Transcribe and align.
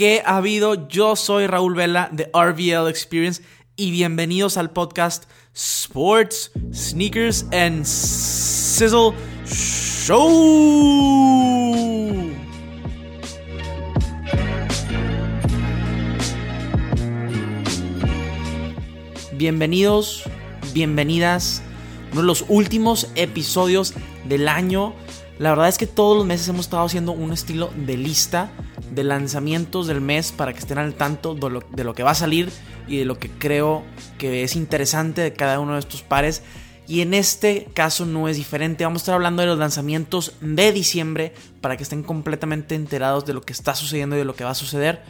¿Qué 0.00 0.22
ha 0.24 0.38
habido? 0.38 0.88
Yo 0.88 1.14
soy 1.14 1.46
Raúl 1.46 1.74
Vela 1.74 2.08
de 2.10 2.30
RVL 2.32 2.88
Experience 2.88 3.42
y 3.76 3.90
bienvenidos 3.90 4.56
al 4.56 4.70
podcast 4.70 5.24
Sports, 5.52 6.52
Sneakers 6.72 7.44
and 7.52 7.84
Sizzle 7.84 9.12
Show. 9.44 10.16
Bienvenidos, 19.32 20.22
bienvenidas. 20.72 21.60
Uno 22.12 22.22
de 22.22 22.26
los 22.26 22.46
últimos 22.48 23.10
episodios 23.16 23.92
del 24.24 24.48
año. 24.48 24.94
La 25.38 25.50
verdad 25.50 25.68
es 25.68 25.76
que 25.76 25.86
todos 25.86 26.16
los 26.16 26.24
meses 26.24 26.48
hemos 26.48 26.64
estado 26.64 26.86
haciendo 26.86 27.12
un 27.12 27.34
estilo 27.34 27.70
de 27.76 27.98
lista 27.98 28.50
de 28.90 29.04
lanzamientos 29.04 29.86
del 29.86 30.00
mes 30.00 30.32
para 30.32 30.52
que 30.52 30.58
estén 30.58 30.78
al 30.78 30.94
tanto 30.94 31.34
de 31.34 31.50
lo, 31.50 31.60
de 31.60 31.84
lo, 31.84 31.94
que 31.94 32.02
va 32.02 32.10
a 32.10 32.14
salir 32.14 32.50
y 32.88 32.98
de 32.98 33.04
lo 33.04 33.18
que 33.18 33.30
creo 33.30 33.84
que 34.18 34.42
es 34.42 34.56
interesante 34.56 35.20
de 35.20 35.32
cada 35.32 35.60
uno 35.60 35.74
de 35.74 35.80
estos 35.80 36.02
pares. 36.02 36.42
Y 36.86 37.02
en 37.02 37.14
este 37.14 37.68
caso 37.72 38.04
no 38.04 38.28
es 38.28 38.36
diferente. 38.36 38.84
Vamos 38.84 39.02
a 39.02 39.04
estar 39.04 39.14
hablando 39.14 39.42
de 39.42 39.48
los 39.48 39.58
lanzamientos 39.58 40.32
de 40.40 40.72
diciembre 40.72 41.34
para 41.60 41.76
que 41.76 41.84
estén 41.84 42.02
completamente 42.02 42.74
enterados 42.74 43.24
de 43.26 43.32
lo 43.32 43.42
que 43.42 43.52
está 43.52 43.76
sucediendo 43.76 44.16
y 44.16 44.18
de 44.18 44.24
lo 44.24 44.34
que 44.34 44.42
va 44.42 44.50
a 44.50 44.56
suceder. 44.56 45.02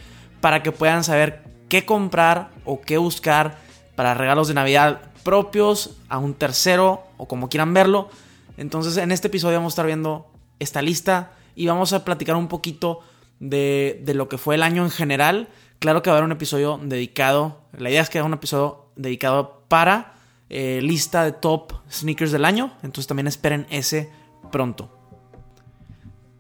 Para 0.42 0.62
que 0.62 0.72
puedan 0.72 1.04
saber 1.04 1.42
qué 1.70 1.86
comprar 1.86 2.50
o 2.66 2.82
qué 2.82 2.98
buscar 2.98 3.56
para 3.94 4.12
regalos 4.12 4.48
de 4.48 4.54
Navidad 4.54 5.00
propios 5.22 5.96
a 6.08 6.18
un 6.18 6.34
tercero 6.34 7.04
o 7.16 7.26
como 7.26 7.48
quieran 7.48 7.72
verlo. 7.72 8.10
Entonces 8.56 8.96
en 8.98 9.12
este 9.12 9.28
episodio 9.28 9.56
vamos 9.56 9.72
a 9.72 9.74
estar 9.74 9.86
viendo 9.86 10.30
esta 10.58 10.82
lista 10.82 11.32
y 11.54 11.66
vamos 11.66 11.92
a 11.92 12.04
platicar 12.04 12.36
un 12.36 12.48
poquito 12.48 13.00
de, 13.40 14.00
de, 14.04 14.14
lo 14.14 14.28
que 14.28 14.38
fue 14.38 14.54
el 14.54 14.62
año 14.62 14.84
en 14.84 14.90
general. 14.90 15.48
Claro 15.80 16.02
que 16.02 16.10
va 16.10 16.16
a 16.16 16.18
haber 16.18 16.26
un 16.26 16.32
episodio 16.32 16.78
dedicado, 16.82 17.62
la 17.76 17.90
idea 17.90 18.02
es 18.02 18.10
que 18.10 18.18
haga 18.18 18.26
un 18.26 18.34
episodio 18.34 18.90
dedicado 18.96 19.64
para 19.68 20.14
eh, 20.52 20.80
lista 20.82 21.24
de 21.24 21.30
top 21.30 21.74
sneakers 21.88 22.32
del 22.32 22.44
año, 22.44 22.72
entonces 22.82 23.06
también 23.06 23.28
esperen 23.28 23.66
ese 23.70 24.10
pronto. 24.50 24.90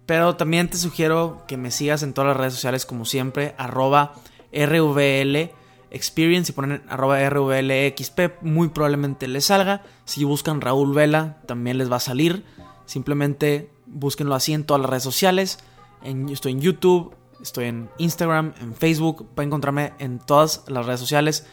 Pero 0.04 0.34
también 0.34 0.68
te 0.68 0.76
sugiero 0.76 1.44
que 1.46 1.56
me 1.56 1.70
sigas 1.70 2.02
en 2.02 2.12
todas 2.12 2.28
las 2.28 2.36
redes 2.36 2.54
sociales 2.54 2.84
como 2.84 3.04
siempre, 3.04 3.54
arroba 3.56 4.14
RVL 4.52 5.52
Experience, 5.92 6.50
y 6.50 6.54
ponen 6.54 6.82
arroba 6.88 7.20
RVLXP, 7.28 8.42
muy 8.42 8.68
probablemente 8.68 9.28
les 9.28 9.46
salga. 9.46 9.82
Si 10.04 10.24
buscan 10.24 10.60
Raúl 10.60 10.92
Vela, 10.92 11.38
también 11.46 11.78
les 11.78 11.90
va 11.90 11.96
a 11.96 12.00
salir. 12.00 12.44
Simplemente 12.86 13.70
búsquenlo 13.86 14.34
así 14.34 14.52
en 14.52 14.64
todas 14.64 14.80
las 14.80 14.90
redes 14.90 15.04
sociales. 15.04 15.60
En, 16.02 16.28
estoy 16.28 16.52
en 16.52 16.60
YouTube, 16.60 17.14
estoy 17.42 17.66
en 17.66 17.90
Instagram, 17.98 18.54
en 18.60 18.74
Facebook. 18.74 19.28
Pueden 19.34 19.48
encontrarme 19.48 19.92
en 19.98 20.18
todas 20.18 20.64
las 20.68 20.86
redes 20.86 21.00
sociales. 21.00 21.46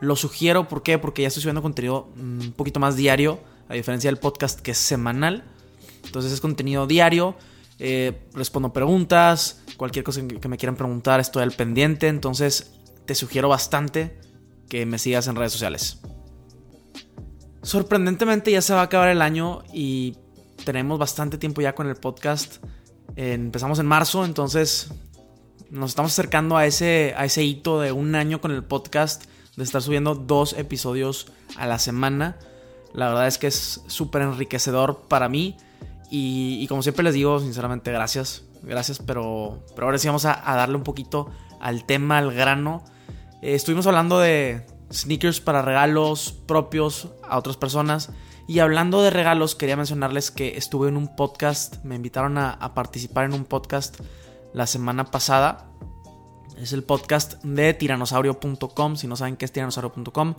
Lo 0.00 0.16
sugiero, 0.16 0.68
¿por 0.68 0.82
qué? 0.82 0.98
Porque 0.98 1.22
ya 1.22 1.28
estoy 1.28 1.42
subiendo 1.42 1.62
contenido 1.62 2.08
mm, 2.16 2.40
un 2.40 2.52
poquito 2.52 2.80
más 2.80 2.96
diario, 2.96 3.40
a 3.68 3.74
diferencia 3.74 4.08
del 4.08 4.18
podcast 4.18 4.60
que 4.60 4.72
es 4.72 4.78
semanal. 4.78 5.44
Entonces 6.04 6.32
es 6.32 6.40
contenido 6.40 6.86
diario. 6.86 7.36
Eh, 7.78 8.28
respondo 8.34 8.72
preguntas, 8.72 9.62
cualquier 9.76 10.04
cosa 10.04 10.20
que 10.26 10.48
me 10.48 10.56
quieran 10.56 10.76
preguntar, 10.76 11.20
estoy 11.20 11.42
al 11.42 11.52
pendiente. 11.52 12.08
Entonces 12.08 12.72
te 13.06 13.14
sugiero 13.14 13.48
bastante 13.48 14.18
que 14.68 14.86
me 14.86 14.98
sigas 14.98 15.26
en 15.26 15.36
redes 15.36 15.52
sociales. 15.52 16.00
Sorprendentemente 17.62 18.50
ya 18.50 18.60
se 18.60 18.74
va 18.74 18.80
a 18.80 18.84
acabar 18.84 19.08
el 19.08 19.22
año 19.22 19.62
y 19.72 20.16
tenemos 20.64 20.98
bastante 20.98 21.38
tiempo 21.38 21.60
ya 21.60 21.74
con 21.74 21.88
el 21.88 21.96
podcast. 21.96 22.56
Empezamos 23.16 23.78
en 23.78 23.86
marzo, 23.86 24.24
entonces 24.24 24.90
nos 25.70 25.90
estamos 25.90 26.12
acercando 26.12 26.56
a 26.56 26.66
ese, 26.66 27.14
a 27.16 27.24
ese 27.24 27.42
hito 27.42 27.80
de 27.80 27.92
un 27.92 28.14
año 28.14 28.40
con 28.40 28.52
el 28.52 28.62
podcast, 28.62 29.24
de 29.56 29.64
estar 29.64 29.82
subiendo 29.82 30.14
dos 30.14 30.52
episodios 30.54 31.26
a 31.56 31.66
la 31.66 31.78
semana. 31.78 32.36
La 32.92 33.08
verdad 33.08 33.26
es 33.26 33.38
que 33.38 33.46
es 33.46 33.82
súper 33.86 34.22
enriquecedor 34.22 35.02
para 35.08 35.28
mí. 35.28 35.56
Y, 36.10 36.66
como 36.66 36.82
siempre 36.82 37.04
les 37.04 37.14
digo, 37.14 37.40
sinceramente, 37.40 37.90
gracias. 37.90 38.44
Gracias, 38.62 38.98
pero, 38.98 39.64
pero 39.74 39.86
ahora 39.86 39.96
sí 39.96 40.06
vamos 40.08 40.26
a, 40.26 40.50
a 40.50 40.56
darle 40.56 40.76
un 40.76 40.84
poquito 40.84 41.30
al 41.58 41.86
tema, 41.86 42.18
al 42.18 42.32
grano. 42.32 42.84
Eh, 43.40 43.54
estuvimos 43.54 43.86
hablando 43.86 44.18
de 44.18 44.66
sneakers 44.92 45.40
para 45.40 45.62
regalos 45.62 46.32
propios 46.46 47.08
a 47.26 47.38
otras 47.38 47.56
personas. 47.56 48.10
Y 48.46 48.58
hablando 48.58 49.02
de 49.02 49.10
regalos, 49.10 49.54
quería 49.54 49.76
mencionarles 49.76 50.30
que 50.30 50.56
estuve 50.56 50.88
en 50.88 50.96
un 50.96 51.14
podcast, 51.14 51.82
me 51.84 51.94
invitaron 51.94 52.38
a, 52.38 52.74
participar 52.74 53.24
en 53.24 53.34
un 53.34 53.44
podcast 53.44 54.00
la 54.52 54.66
semana 54.66 55.04
pasada. 55.04 55.68
Es 56.58 56.72
el 56.72 56.82
podcast 56.82 57.42
de 57.44 57.72
tiranosaurio.com. 57.72 58.96
Si 58.96 59.06
no 59.06 59.16
saben 59.16 59.36
qué 59.36 59.44
es 59.44 59.52
tiranosaurio.com, 59.52 60.34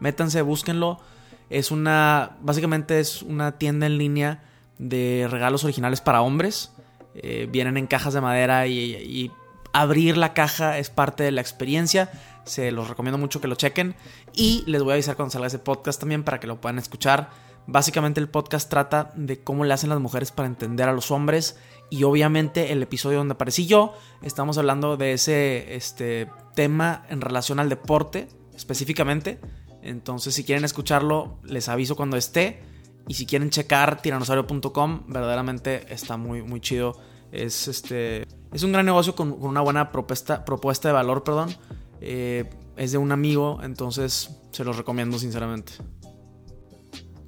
métanse, 0.00 0.42
búsquenlo. 0.42 1.00
Es 1.48 1.70
una, 1.70 2.36
básicamente 2.40 3.00
es 3.00 3.22
una 3.22 3.58
tienda 3.58 3.86
en 3.86 3.98
línea 3.98 4.42
de 4.78 5.26
regalos 5.30 5.64
originales 5.64 6.00
para 6.00 6.20
hombres. 6.20 6.72
Eh, 7.14 7.48
vienen 7.50 7.78
en 7.78 7.86
cajas 7.86 8.12
de 8.12 8.20
madera 8.20 8.66
y, 8.66 8.94
y 8.94 9.32
abrir 9.72 10.18
la 10.18 10.34
caja 10.34 10.78
es 10.78 10.90
parte 10.90 11.24
de 11.24 11.32
la 11.32 11.40
experiencia. 11.40 12.10
Se 12.44 12.70
los 12.70 12.88
recomiendo 12.88 13.18
mucho 13.18 13.40
que 13.40 13.48
lo 13.48 13.54
chequen. 13.54 13.94
Y 14.34 14.62
les 14.66 14.82
voy 14.82 14.92
a 14.92 14.94
avisar 14.94 15.16
cuando 15.16 15.32
salga 15.32 15.46
ese 15.46 15.58
podcast 15.58 15.98
también 15.98 16.22
para 16.22 16.38
que 16.38 16.46
lo 16.46 16.60
puedan 16.60 16.78
escuchar. 16.78 17.45
Básicamente 17.66 18.20
el 18.20 18.28
podcast 18.28 18.70
trata 18.70 19.12
de 19.16 19.42
cómo 19.42 19.64
le 19.64 19.74
hacen 19.74 19.90
las 19.90 20.00
mujeres 20.00 20.30
para 20.30 20.46
entender 20.46 20.88
a 20.88 20.92
los 20.92 21.10
hombres. 21.10 21.58
Y 21.90 22.04
obviamente 22.04 22.72
el 22.72 22.82
episodio 22.82 23.18
donde 23.18 23.34
aparecí 23.34 23.66
yo, 23.66 23.94
estamos 24.22 24.58
hablando 24.58 24.96
de 24.96 25.12
ese 25.12 25.74
este, 25.74 26.28
tema 26.54 27.04
en 27.08 27.20
relación 27.20 27.58
al 27.58 27.68
deporte 27.68 28.28
específicamente. 28.54 29.40
Entonces 29.82 30.34
si 30.34 30.44
quieren 30.44 30.64
escucharlo, 30.64 31.38
les 31.44 31.68
aviso 31.68 31.96
cuando 31.96 32.16
esté. 32.16 32.62
Y 33.08 33.14
si 33.14 33.26
quieren 33.26 33.50
checar 33.50 34.02
tiranosaurio.com, 34.02 35.04
verdaderamente 35.08 35.92
está 35.92 36.16
muy, 36.16 36.42
muy 36.42 36.60
chido. 36.60 36.98
Es, 37.32 37.68
este, 37.68 38.26
es 38.52 38.62
un 38.62 38.72
gran 38.72 38.86
negocio 38.86 39.14
con, 39.14 39.36
una 39.40 39.60
buena 39.60 39.92
propuesta, 39.92 40.44
propuesta 40.44 40.88
de 40.88 40.94
valor, 40.94 41.22
perdón. 41.22 41.54
Eh, 42.00 42.48
es 42.76 42.92
de 42.92 42.98
un 42.98 43.12
amigo, 43.12 43.60
entonces 43.62 44.30
se 44.50 44.64
los 44.64 44.76
recomiendo 44.76 45.18
sinceramente. 45.18 45.72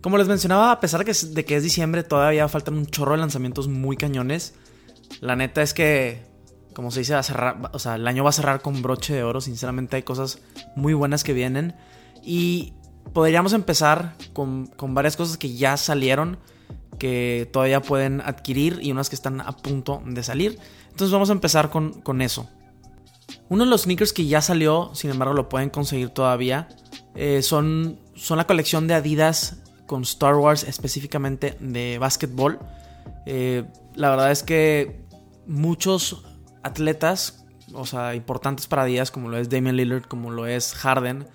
Como 0.01 0.17
les 0.17 0.29
mencionaba, 0.29 0.71
a 0.71 0.81
pesar 0.81 1.05
de 1.05 1.45
que, 1.45 1.57
es, 1.57 1.63
diciembre, 1.63 2.05
todavía 2.05 2.49
faltan 2.49 2.75
un 2.75 2.87
chorro 2.87 3.13
de 3.13 3.19
lanzamientos 3.19 3.67
muy 3.69 3.97
cañones. 3.97 4.55
La 5.21 5.35
neta 5.35 5.61
es 5.61 5.75
que, 5.75 6.23
como 6.73 6.91
se 6.91 7.01
dice, 7.01 7.15
va 7.15 7.21
a 7.21 7.25
cerrar, 7.25 7.71
o 7.73 7.79
sea, 7.81 7.97
el 7.97 8.07
año 8.07 8.23
va 8.23 8.31
a 8.31 8.33
cerrar 8.33 8.63
con 8.63 8.81
broche 8.81 9.15
de 9.15 9.25
oro. 9.25 9.41
Sinceramente 9.41 9.97
hay 9.97 10.05
cosas 10.05 10.39
muy 10.77 10.95
buenas 10.95 11.25
que 11.25 11.33
vienen. 11.33 11.75
Y 12.23 12.75
podríamos 13.13 13.53
empezar 13.55 14.15
con, 14.33 14.67
con 14.67 14.95
varias 14.95 15.17
cosas 15.17 15.37
que 15.37 15.55
ya 15.55 15.77
salieron, 15.77 16.39
que 16.99 17.49
todavía 17.53 17.83
pueden 17.83 18.21
adquirir 18.21 18.79
y 18.81 18.93
unas 18.93 19.09
que 19.09 19.17
están 19.17 19.41
a 19.41 19.57
punto 19.57 20.01
de 20.07 20.23
salir. 20.23 20.61
Entonces 20.91 21.13
vamos 21.13 21.31
a 21.31 21.33
empezar 21.33 21.71
con, 21.71 22.01
con 22.03 22.23
eso. 22.23 22.49
Uno 23.49 23.65
de 23.65 23.71
los 23.71 23.83
sneakers 23.83 24.13
que 24.13 24.27
ya 24.27 24.43
salió, 24.43 24.91
sin 24.95 25.11
embargo 25.11 25.35
lo 25.35 25.49
pueden 25.49 25.71
conseguir 25.71 26.11
todavía, 26.11 26.69
eh, 27.15 27.43
son, 27.43 27.99
son 28.15 28.39
la 28.39 28.47
colección 28.47 28.87
de 28.87 28.95
Adidas 28.95 29.63
con 29.89 30.03
Star 30.03 30.37
Wars 30.37 30.63
específicamente 30.63 31.57
de 31.59 31.99
básquetbol. 31.99 32.61
Eh, 33.27 33.65
la 33.97 34.11
verdad 34.11 34.31
es 34.31 34.45
que 34.45 35.01
muchos 35.47 36.25
atletas, 36.63 37.45
o 37.73 37.87
sea, 37.87 38.15
importantes 38.15 38.69
para 38.69 38.83
Adidas, 38.83 39.11
como 39.11 39.29
lo 39.29 39.39
es 39.39 39.49
Damian 39.49 39.77
Lillard, 39.77 40.05
como 40.05 40.31
lo 40.31 40.47
es 40.47 40.75
Harden, 40.75 41.27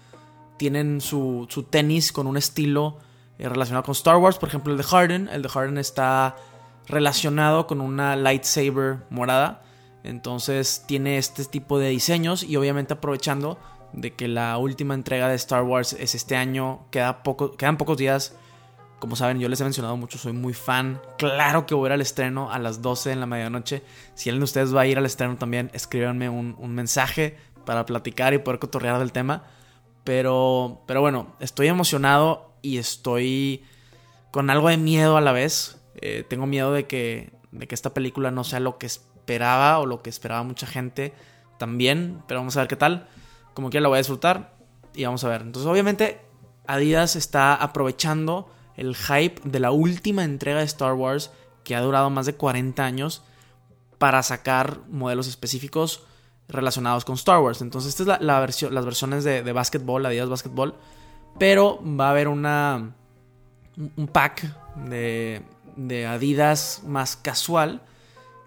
tienen 0.57 1.01
su, 1.01 1.47
su 1.49 1.63
tenis 1.63 2.13
con 2.13 2.27
un 2.27 2.37
estilo 2.37 2.99
eh, 3.39 3.49
relacionado 3.49 3.83
con 3.83 3.93
Star 3.93 4.17
Wars. 4.17 4.37
Por 4.37 4.49
ejemplo, 4.49 4.71
el 4.71 4.77
de 4.77 4.83
Harden. 4.83 5.27
El 5.27 5.41
de 5.41 5.49
Harden 5.49 5.77
está 5.77 6.37
relacionado 6.87 7.67
con 7.67 7.81
una 7.81 8.15
lightsaber 8.15 8.99
morada. 9.09 9.63
Entonces 10.03 10.83
tiene 10.85 11.17
este 11.17 11.43
tipo 11.45 11.79
de 11.79 11.89
diseños 11.89 12.43
y 12.43 12.55
obviamente 12.55 12.93
aprovechando 12.93 13.57
de 13.93 14.13
que 14.13 14.27
la 14.27 14.57
última 14.57 14.93
entrega 14.93 15.27
de 15.27 15.35
Star 15.35 15.63
Wars 15.63 15.93
es 15.93 16.15
este 16.15 16.35
año, 16.35 16.85
queda 16.91 17.23
poco, 17.23 17.51
quedan 17.51 17.77
pocos 17.77 17.97
días. 17.97 18.35
Como 19.03 19.17
saben, 19.17 19.37
yo 19.37 19.49
les 19.49 19.59
he 19.59 19.65
mencionado 19.65 19.97
mucho, 19.97 20.17
soy 20.17 20.31
muy 20.31 20.53
fan. 20.53 21.01
Claro 21.17 21.65
que 21.65 21.75
voy 21.75 21.87
a 21.87 21.89
ir 21.89 21.91
al 21.95 21.99
estreno 21.99 22.49
a 22.53 22.57
las 22.57 22.81
12 22.81 23.11
en 23.11 23.19
la 23.19 23.25
medianoche. 23.25 23.83
Si 24.15 24.29
alguien 24.29 24.39
de 24.39 24.45
ustedes 24.45 24.73
va 24.73 24.79
a 24.79 24.87
ir 24.87 24.97
al 24.97 25.05
estreno 25.05 25.35
también, 25.35 25.69
escríbanme 25.73 26.29
un, 26.29 26.73
mensaje 26.73 27.35
para 27.65 27.85
platicar 27.85 28.33
y 28.33 28.37
poder 28.37 28.61
cotorrear 28.61 28.99
del 28.99 29.11
tema. 29.11 29.43
Pero, 30.05 30.83
pero 30.87 31.01
bueno, 31.01 31.35
estoy 31.41 31.67
emocionado 31.67 32.53
y 32.61 32.77
estoy 32.77 33.65
con 34.31 34.49
algo 34.49 34.69
de 34.69 34.77
miedo 34.77 35.17
a 35.17 35.21
la 35.21 35.33
vez. 35.33 35.81
Eh, 35.95 36.23
tengo 36.25 36.45
miedo 36.45 36.71
de 36.71 36.87
que, 36.87 37.33
de 37.51 37.67
que 37.67 37.75
esta 37.75 37.93
película 37.93 38.31
no 38.31 38.45
sea 38.45 38.61
lo 38.61 38.77
que 38.77 38.85
esperaba 38.85 39.79
o 39.79 39.85
lo 39.85 40.01
que 40.01 40.11
esperaba 40.11 40.43
mucha 40.43 40.65
gente 40.65 41.13
también, 41.57 42.23
pero 42.25 42.39
vamos 42.39 42.55
a 42.55 42.61
ver 42.61 42.69
qué 42.69 42.77
tal. 42.77 43.09
Como 43.53 43.69
quiera 43.69 43.81
la 43.81 43.89
voy 43.89 43.97
a 43.97 43.99
disfrutar 43.99 44.53
y 44.95 45.03
vamos 45.03 45.25
a 45.25 45.27
ver. 45.27 45.41
Entonces, 45.41 45.69
obviamente, 45.69 46.21
Adidas 46.67 47.17
está 47.17 47.53
aprovechando 47.53 48.47
el 48.75 48.95
hype 48.95 49.41
de 49.43 49.59
la 49.59 49.71
última 49.71 50.23
entrega 50.23 50.59
de 50.59 50.65
Star 50.65 50.93
Wars 50.93 51.31
que 51.63 51.75
ha 51.75 51.81
durado 51.81 52.09
más 52.09 52.25
de 52.25 52.35
40 52.35 52.83
años 52.83 53.23
para 53.97 54.21
sacar 54.23 54.79
modelos 54.89 55.27
específicos 55.27 56.03
relacionados 56.47 57.05
con 57.05 57.15
Star 57.15 57.39
Wars. 57.39 57.61
Entonces, 57.61 57.97
esta 57.97 58.15
es 58.15 58.21
la, 58.21 58.39
versión, 58.39 58.73
las 58.75 58.85
versiones 58.85 59.23
de, 59.23 59.43
de 59.43 59.51
básquetbol, 59.53 60.05
Adidas 60.05 60.29
Básquetbol. 60.29 60.75
Pero 61.39 61.79
va 61.83 62.07
a 62.07 62.11
haber 62.11 62.27
una, 62.27 62.93
un 63.95 64.07
pack 64.07 64.43
de, 64.87 65.41
de 65.75 66.05
Adidas 66.05 66.81
más 66.85 67.15
casual 67.15 67.81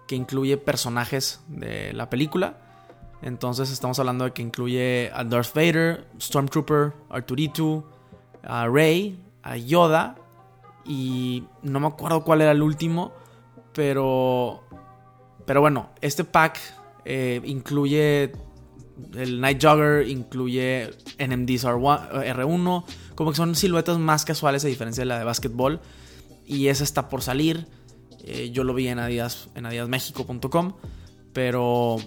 que 0.07 0.15
incluye 0.15 0.57
personajes 0.57 1.41
de 1.47 1.91
la 1.93 2.09
película. 2.09 2.57
Entonces 3.21 3.71
estamos 3.71 3.99
hablando 3.99 4.25
de 4.25 4.31
que 4.31 4.41
incluye 4.41 5.11
a 5.13 5.23
Darth 5.23 5.53
Vader, 5.53 6.07
Stormtrooper, 6.19 6.93
Arturito, 7.09 7.89
a 8.43 8.67
Rey, 8.67 9.19
Yoda 9.55 10.15
y 10.85 11.45
no 11.61 11.79
me 11.79 11.87
acuerdo 11.87 12.23
cuál 12.23 12.41
era 12.41 12.51
el 12.51 12.61
último, 12.61 13.13
pero 13.73 14.63
pero 15.45 15.61
bueno, 15.61 15.91
este 16.01 16.25
pack 16.25 16.59
eh, 17.05 17.39
incluye 17.45 18.33
el 19.15 19.39
Night 19.39 19.63
Jogger, 19.63 20.07
incluye 20.07 20.89
NMDs 21.19 21.63
R1, 21.65 22.83
como 23.15 23.31
que 23.31 23.37
son 23.37 23.55
siluetas 23.55 23.97
más 23.97 24.25
casuales 24.25 24.65
a 24.65 24.67
diferencia 24.67 25.01
de 25.01 25.05
la 25.05 25.19
de 25.19 25.23
básquetbol 25.23 25.79
y 26.45 26.67
esa 26.67 26.83
está 26.83 27.07
por 27.07 27.21
salir. 27.21 27.67
Eh, 28.23 28.49
yo 28.51 28.65
lo 28.65 28.73
vi 28.73 28.87
en 28.89 28.99
Adidas 28.99 29.49
en 29.55 29.65
adidasmexico.com, 29.65 30.73
pero 31.31 31.97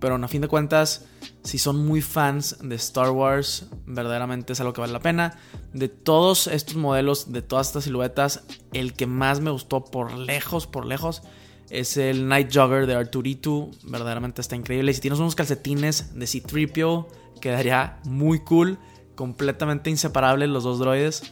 pero 0.00 0.14
a 0.14 0.28
fin 0.28 0.40
de 0.40 0.48
cuentas, 0.48 1.04
si 1.44 1.58
son 1.58 1.86
muy 1.86 2.00
fans 2.00 2.56
de 2.62 2.74
Star 2.76 3.10
Wars, 3.10 3.66
verdaderamente 3.86 4.54
es 4.54 4.60
algo 4.60 4.72
que 4.72 4.80
vale 4.80 4.92
la 4.92 5.00
pena. 5.00 5.38
De 5.72 5.88
todos 5.88 6.46
estos 6.46 6.76
modelos, 6.76 7.32
de 7.32 7.42
todas 7.42 7.68
estas 7.68 7.84
siluetas, 7.84 8.44
el 8.72 8.94
que 8.94 9.06
más 9.06 9.40
me 9.40 9.50
gustó 9.50 9.84
por 9.84 10.16
lejos, 10.16 10.66
por 10.66 10.86
lejos, 10.86 11.22
es 11.68 11.96
el 11.96 12.28
Night 12.28 12.50
Jogger 12.52 12.86
de 12.86 12.94
Arturito. 12.94 13.70
Verdaderamente 13.84 14.40
está 14.40 14.56
increíble. 14.56 14.90
Y 14.90 14.94
si 14.94 15.00
tienes 15.00 15.20
unos 15.20 15.34
calcetines 15.34 16.18
de 16.18 16.26
C-Tripio, 16.26 17.06
quedaría 17.40 17.98
muy 18.04 18.40
cool. 18.40 18.78
Completamente 19.14 19.90
inseparables 19.90 20.48
los 20.48 20.64
dos 20.64 20.78
droides. 20.78 21.22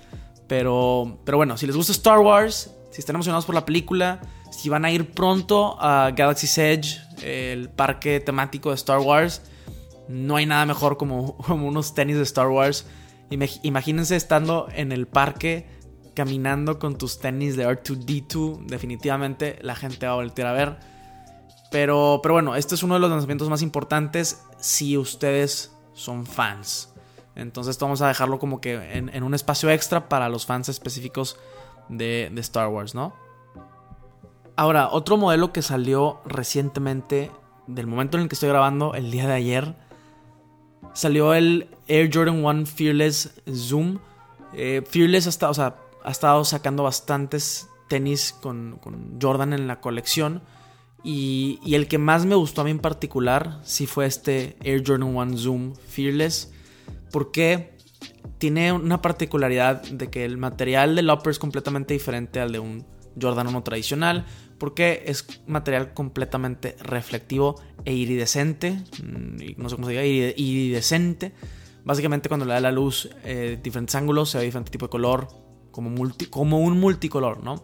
Pero, 0.47 1.19
pero 1.25 1.38
bueno, 1.38 1.56
si 1.56 1.67
les 1.67 1.75
gusta 1.75 1.93
Star 1.93 2.20
Wars, 2.20 2.70
si 2.91 3.00
están 3.00 3.17
emocionados 3.17 3.44
por 3.44 3.55
la 3.55 3.65
película, 3.65 4.20
si 4.50 4.69
van 4.69 4.85
a 4.85 4.91
ir 4.91 5.11
pronto 5.11 5.76
a 5.81 6.11
Galaxy's 6.15 6.56
Edge, 6.59 7.07
el 7.23 7.69
parque 7.70 8.20
temático 8.20 8.70
de 8.70 8.76
Star 8.76 8.99
Wars, 8.99 9.43
no 10.09 10.37
hay 10.37 10.47
nada 10.47 10.67
mejor 10.67 10.97
como, 10.97 11.37
unos 11.49 11.94
tenis 11.94 12.17
de 12.17 12.23
Star 12.23 12.49
Wars. 12.49 12.87
Imagínense 13.31 14.17
estando 14.17 14.69
en 14.75 14.91
el 14.91 15.06
parque 15.06 15.67
caminando 16.15 16.79
con 16.79 16.97
tus 16.97 17.20
tenis 17.20 17.56
de 17.56 17.69
R2D2. 17.69 18.67
Definitivamente 18.67 19.59
la 19.61 19.76
gente 19.76 20.06
va 20.06 20.12
a 20.12 20.17
voltear 20.17 20.49
a 20.49 20.53
ver. 20.53 20.76
Pero, 21.70 22.20
pero 22.23 22.35
bueno, 22.35 22.56
este 22.56 22.75
es 22.75 22.82
uno 22.82 22.94
de 22.94 23.00
los 23.00 23.11
lanzamientos 23.11 23.50
más 23.50 23.61
importantes 23.61 24.43
si 24.59 24.97
ustedes 24.97 25.76
son 25.93 26.25
fans. 26.25 26.94
Entonces 27.37 27.79
vamos 27.79 28.00
a 28.00 28.09
dejarlo 28.09 28.38
como 28.38 28.61
que 28.61 28.75
en, 28.75 29.23
un 29.23 29.35
espacio 29.35 29.70
extra 29.70 30.09
para 30.09 30.29
los 30.29 30.47
fans 30.47 30.70
específicos 30.70 31.37
de, 31.88 32.31
de 32.32 32.41
Star 32.41 32.69
Wars, 32.69 32.94
¿no? 32.94 33.15
Ahora, 34.58 34.88
otro 34.90 35.16
modelo 35.16 35.52
que 35.52 35.62
salió 35.62 36.20
recientemente, 36.25 37.31
del 37.69 37.87
momento 37.87 38.16
en 38.16 38.25
el 38.25 38.28
que 38.28 38.34
estoy 38.34 38.49
grabando, 38.49 38.93
el 38.94 39.12
día 39.12 39.28
de 39.28 39.34
ayer, 39.34 39.76
salió 40.94 41.32
el 41.32 41.69
Air 41.87 42.10
Jordan 42.12 42.44
1 42.44 42.66
Fearless 42.66 43.40
Zoom. 43.55 44.00
Eh, 44.55 44.82
Fearless 44.84 45.26
ha 45.26 45.28
estado, 45.28 45.76
ha 46.02 46.10
estado 46.10 46.44
sacando 46.44 46.82
bastantes 46.82 47.69
tenis 47.87 48.32
con, 48.32 48.81
Jordan 49.22 49.52
en 49.52 49.69
la 49.69 49.81
colección. 49.81 50.43
Y, 51.05 51.60
y, 51.64 51.76
el 51.76 51.87
que 51.87 51.99
más 51.99 52.26
me 52.26 52.34
gustó 52.34 52.62
a 52.62 52.64
mí 52.64 52.72
en 52.72 52.81
particular, 52.81 53.60
sí 53.62 53.87
fue 53.87 54.06
este 54.06 54.56
Air 54.64 54.82
Jordan 54.84 55.14
1 55.14 55.38
Zoom 55.38 55.75
Fearless. 55.76 56.52
Porque 57.12 57.76
tiene 58.38 58.72
una 58.72 59.02
particularidad 59.02 59.82
de 59.82 60.10
que 60.10 60.25
el 60.25 60.37
material 60.37 60.96
del 60.96 61.10
upper 61.10 61.31
es 61.31 61.38
completamente 61.38 61.94
diferente 61.94 62.40
al 62.40 62.50
de 62.50 62.58
un 62.58 62.84
Jordan 63.20 63.46
1 63.46 63.62
tradicional 63.62 64.26
porque 64.58 65.05
es 65.06 65.26
material 65.46 65.94
completamente 65.94 66.76
reflectivo 66.81 67.60
e 67.84 67.94
iridescente, 67.94 68.72
mm, 69.02 69.56
no 69.56 69.69
sé 69.69 69.76
cómo 69.76 69.87
se 69.87 69.93
diga, 69.93 70.05
iridescente. 70.37 71.32
Básicamente 71.84 72.28
cuando 72.28 72.44
le 72.44 72.55
da 72.55 72.60
la 72.60 72.72
luz 72.72 73.08
eh, 73.25 73.58
diferentes 73.62 73.94
ángulos 73.94 74.31
se 74.31 74.38
ve 74.38 74.44
diferente 74.44 74.70
tipo 74.70 74.87
de 74.87 74.90
color, 74.90 75.28
como, 75.70 75.90
multi, 75.90 76.26
como 76.26 76.58
un 76.58 76.78
multicolor, 76.78 77.43
¿no? 77.43 77.62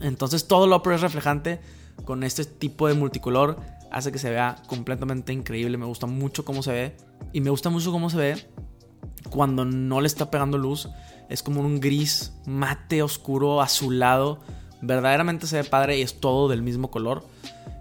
Entonces 0.00 0.46
todo 0.46 0.66
lo 0.66 0.82
es 0.92 1.00
reflejante 1.00 1.60
con 2.04 2.22
este 2.22 2.44
tipo 2.44 2.88
de 2.88 2.94
multicolor 2.94 3.58
hace 3.90 4.10
que 4.10 4.18
se 4.18 4.30
vea 4.30 4.62
completamente 4.66 5.32
increíble. 5.32 5.76
Me 5.76 5.84
gusta 5.84 6.06
mucho 6.06 6.44
cómo 6.44 6.62
se 6.62 6.72
ve 6.72 6.96
y 7.32 7.40
me 7.40 7.50
gusta 7.50 7.68
mucho 7.70 7.92
cómo 7.92 8.08
se 8.08 8.16
ve 8.16 8.48
cuando 9.30 9.64
no 9.64 10.00
le 10.00 10.06
está 10.06 10.30
pegando 10.30 10.56
luz. 10.56 10.88
Es 11.28 11.42
como 11.42 11.60
un 11.60 11.80
gris 11.80 12.32
mate, 12.46 13.02
oscuro, 13.02 13.60
azulado 13.60 14.40
verdaderamente 14.82 15.46
se 15.46 15.56
ve 15.56 15.64
padre 15.64 15.98
y 15.98 16.02
es 16.02 16.20
todo 16.20 16.48
del 16.48 16.60
mismo 16.60 16.90
color. 16.90 17.24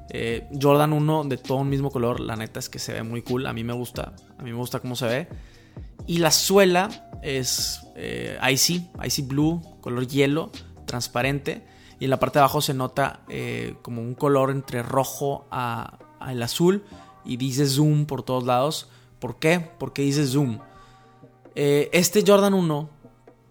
Eh, 0.10 0.48
Jordan 0.62 0.94
1 0.94 1.26
de 1.26 1.38
todo 1.38 1.60
un 1.60 1.70
mismo 1.70 1.90
color, 1.90 2.20
la 2.20 2.36
neta 2.36 2.60
es 2.60 2.70
que 2.70 2.80
se 2.80 2.94
ve 2.94 3.04
muy 3.04 3.22
cool, 3.22 3.48
a 3.48 3.54
mí 3.54 3.64
me 3.64 3.74
gusta, 3.74 4.14
a 4.38 4.44
mí 4.44 4.52
me 4.52 4.58
gusta 4.58 4.80
cómo 4.80 4.96
se 4.96 5.06
ve. 5.06 5.28
Y 6.06 6.20
la 6.20 6.32
suela 6.32 6.90
es 7.22 7.82
eh, 7.96 8.38
icy, 8.52 8.90
icy 9.04 9.22
blue, 9.24 9.62
color 9.82 10.08
hielo, 10.08 10.52
transparente. 10.86 11.66
Y 12.00 12.06
en 12.06 12.10
la 12.10 12.20
parte 12.20 12.40
de 12.40 12.44
abajo 12.44 12.62
se 12.62 12.74
nota 12.74 13.22
eh, 13.30 13.76
como 13.82 14.02
un 14.02 14.16
color 14.16 14.52
entre 14.52 14.82
rojo 14.84 15.46
a, 15.52 16.00
el 16.28 16.42
azul 16.42 16.84
y 17.26 17.38
dice 17.38 17.66
zoom 17.66 18.06
por 18.06 18.24
todos 18.24 18.44
lados. 18.44 18.90
¿Por 19.20 19.40
qué? 19.40 19.60
Porque 19.60 20.02
dice 20.02 20.26
zoom. 20.26 20.60
este 21.56 22.24
Jordan 22.26 22.54
1 22.54 23.01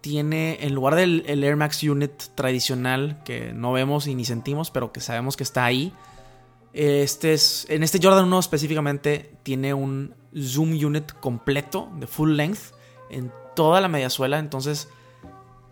tiene, 0.01 0.57
en 0.61 0.73
lugar 0.73 0.95
del 0.95 1.23
Air 1.27 1.55
Max 1.55 1.83
Unit 1.83 2.11
tradicional 2.35 3.21
que 3.23 3.53
no 3.53 3.71
vemos 3.71 4.07
y 4.07 4.15
ni 4.15 4.25
sentimos, 4.25 4.71
pero 4.71 4.91
que 4.91 4.99
sabemos 4.99 5.37
que 5.37 5.43
está 5.43 5.63
ahí, 5.63 5.93
este 6.73 7.33
es, 7.33 7.65
en 7.69 7.83
este 7.83 7.99
Jordan 8.01 8.25
1 8.25 8.39
específicamente 8.39 9.35
tiene 9.43 9.73
un 9.73 10.15
zoom 10.35 10.71
unit 10.71 11.11
completo 11.19 11.91
de 11.99 12.07
full 12.07 12.31
length 12.35 12.73
en 13.09 13.31
toda 13.55 13.81
la 13.81 13.89
mediasuela, 13.89 14.39
entonces 14.39 14.87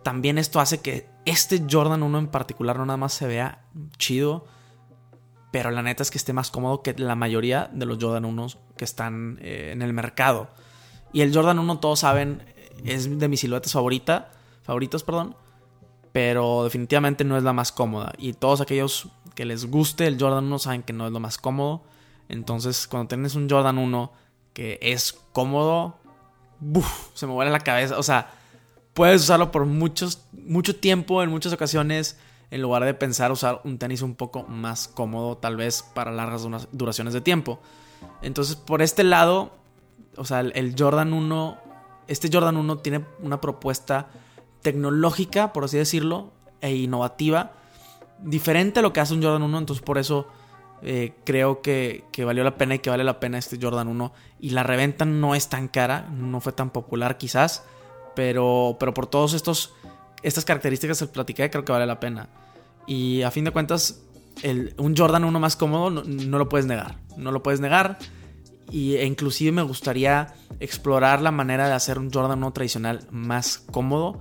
también 0.02 0.38
esto 0.38 0.60
hace 0.60 0.80
que 0.80 1.08
este 1.24 1.64
Jordan 1.70 2.02
1 2.02 2.18
en 2.18 2.28
particular 2.28 2.78
no 2.78 2.86
nada 2.86 2.98
más 2.98 3.14
se 3.14 3.26
vea 3.26 3.64
chido, 3.96 4.46
pero 5.50 5.70
la 5.70 5.82
neta 5.82 6.02
es 6.02 6.10
que 6.10 6.18
esté 6.18 6.32
más 6.32 6.50
cómodo 6.50 6.82
que 6.82 6.94
la 6.94 7.16
mayoría 7.16 7.70
de 7.72 7.86
los 7.86 7.98
Jordan 8.00 8.24
1 8.24 8.46
que 8.76 8.84
están 8.84 9.38
eh, 9.40 9.70
en 9.72 9.82
el 9.82 9.92
mercado. 9.92 10.48
Y 11.12 11.22
el 11.22 11.34
Jordan 11.34 11.58
1 11.58 11.80
todos 11.80 12.00
saben 12.00 12.42
es 12.84 13.18
de 13.18 13.28
mis 13.28 13.40
siluetas 13.40 13.72
favorita, 13.72 14.30
favoritos, 14.62 15.02
perdón, 15.04 15.36
pero 16.12 16.64
definitivamente 16.64 17.24
no 17.24 17.36
es 17.36 17.42
la 17.42 17.52
más 17.52 17.72
cómoda. 17.72 18.12
Y 18.18 18.32
todos 18.32 18.60
aquellos 18.60 19.08
que 19.34 19.44
les 19.44 19.66
guste 19.66 20.06
el 20.06 20.20
Jordan 20.20 20.44
1 20.44 20.58
saben 20.58 20.82
que 20.82 20.92
no 20.92 21.06
es 21.06 21.12
lo 21.12 21.20
más 21.20 21.38
cómodo. 21.38 21.82
Entonces, 22.28 22.86
cuando 22.86 23.08
tienes 23.08 23.34
un 23.34 23.48
Jordan 23.48 23.78
1 23.78 24.12
que 24.52 24.78
es 24.82 25.12
cómodo, 25.32 25.96
se 27.14 27.26
me 27.26 27.32
vuela 27.32 27.50
la 27.50 27.60
cabeza. 27.60 27.98
O 27.98 28.02
sea, 28.02 28.32
puedes 28.94 29.22
usarlo 29.22 29.50
por 29.50 29.66
muchos, 29.66 30.22
mucho 30.32 30.76
tiempo, 30.76 31.22
en 31.22 31.30
muchas 31.30 31.52
ocasiones, 31.52 32.18
en 32.50 32.62
lugar 32.62 32.84
de 32.84 32.94
pensar 32.94 33.30
usar 33.30 33.60
un 33.64 33.78
tenis 33.78 34.02
un 34.02 34.14
poco 34.16 34.42
más 34.42 34.88
cómodo, 34.88 35.36
tal 35.36 35.56
vez 35.56 35.82
para 35.94 36.10
largas 36.10 36.46
duraciones 36.72 37.14
de 37.14 37.20
tiempo. 37.20 37.60
Entonces, 38.22 38.56
por 38.56 38.82
este 38.82 39.04
lado, 39.04 39.52
o 40.16 40.24
sea, 40.24 40.40
el 40.40 40.74
Jordan 40.76 41.12
1 41.12 41.69
este 42.10 42.28
Jordan 42.30 42.56
1 42.56 42.78
tiene 42.78 43.04
una 43.20 43.40
propuesta 43.40 44.08
tecnológica, 44.62 45.52
por 45.52 45.64
así 45.64 45.78
decirlo, 45.78 46.32
e 46.60 46.74
innovativa, 46.74 47.52
diferente 48.18 48.80
a 48.80 48.82
lo 48.82 48.92
que 48.92 48.98
hace 48.98 49.14
un 49.14 49.22
Jordan 49.22 49.42
1, 49.42 49.58
entonces 49.58 49.84
por 49.84 49.96
eso 49.96 50.26
eh, 50.82 51.14
creo 51.24 51.62
que, 51.62 52.04
valió 52.24 52.42
la 52.42 52.56
pena 52.56 52.74
y 52.74 52.80
que 52.80 52.90
vale 52.90 53.04
la 53.04 53.20
pena 53.20 53.38
este 53.38 53.58
Jordan 53.62 53.86
1. 53.86 54.12
Y 54.40 54.50
la 54.50 54.64
reventa 54.64 55.04
no 55.04 55.36
es 55.36 55.48
tan 55.48 55.68
cara, 55.68 56.08
no 56.10 56.40
fue 56.40 56.52
tan 56.52 56.70
popular 56.70 57.16
quizás, 57.16 57.62
pero, 58.16 58.76
pero 58.80 58.92
por 58.92 59.06
todas 59.06 59.32
estas 59.32 60.44
características 60.44 60.98
que 60.98 61.06
platiqué, 61.06 61.48
creo 61.48 61.64
que 61.64 61.70
vale 61.70 61.86
la 61.86 62.00
pena. 62.00 62.28
Y 62.88 63.22
a 63.22 63.30
fin 63.30 63.44
de 63.44 63.52
cuentas, 63.52 64.02
un 64.78 64.96
Jordan 64.96 65.22
1 65.22 65.38
más 65.38 65.54
cómodo 65.54 65.90
no, 65.90 66.02
no 66.02 66.38
lo 66.38 66.48
puedes 66.48 66.66
negar, 66.66 66.96
no 67.16 67.30
lo 67.30 67.40
puedes 67.40 67.60
negar 67.60 67.98
y, 68.70 68.96
e 68.96 69.04
inclusive 69.04 69.52
me 69.52 69.62
gustaría 69.62 70.34
explorar 70.60 71.20
la 71.22 71.30
manera 71.30 71.66
de 71.66 71.74
hacer 71.74 71.98
un 71.98 72.10
Jordan 72.10 72.38
1 72.38 72.52
tradicional 72.52 73.06
más 73.10 73.58
cómodo 73.58 74.20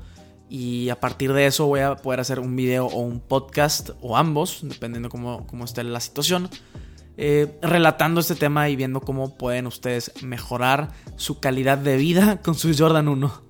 y 0.49 0.89
a 0.89 0.99
partir 0.99 1.31
de 1.33 1.45
eso 1.45 1.67
voy 1.67 1.81
a 1.81 1.95
poder 1.95 2.19
hacer 2.19 2.39
un 2.39 2.55
video 2.55 2.87
o 2.87 2.99
un 3.01 3.19
podcast 3.19 3.91
o 4.01 4.17
ambos, 4.17 4.59
dependiendo 4.63 5.09
cómo, 5.09 5.45
cómo 5.45 5.65
esté 5.65 5.83
la 5.83 5.99
situación, 5.99 6.49
eh, 7.17 7.59
relatando 7.61 8.19
este 8.19 8.35
tema 8.35 8.69
y 8.69 8.75
viendo 8.75 9.01
cómo 9.01 9.37
pueden 9.37 9.67
ustedes 9.67 10.11
mejorar 10.23 10.89
su 11.17 11.39
calidad 11.39 11.77
de 11.77 11.97
vida 11.97 12.41
con 12.43 12.55
su 12.55 12.75
Jordan 12.75 13.07
1. 13.07 13.49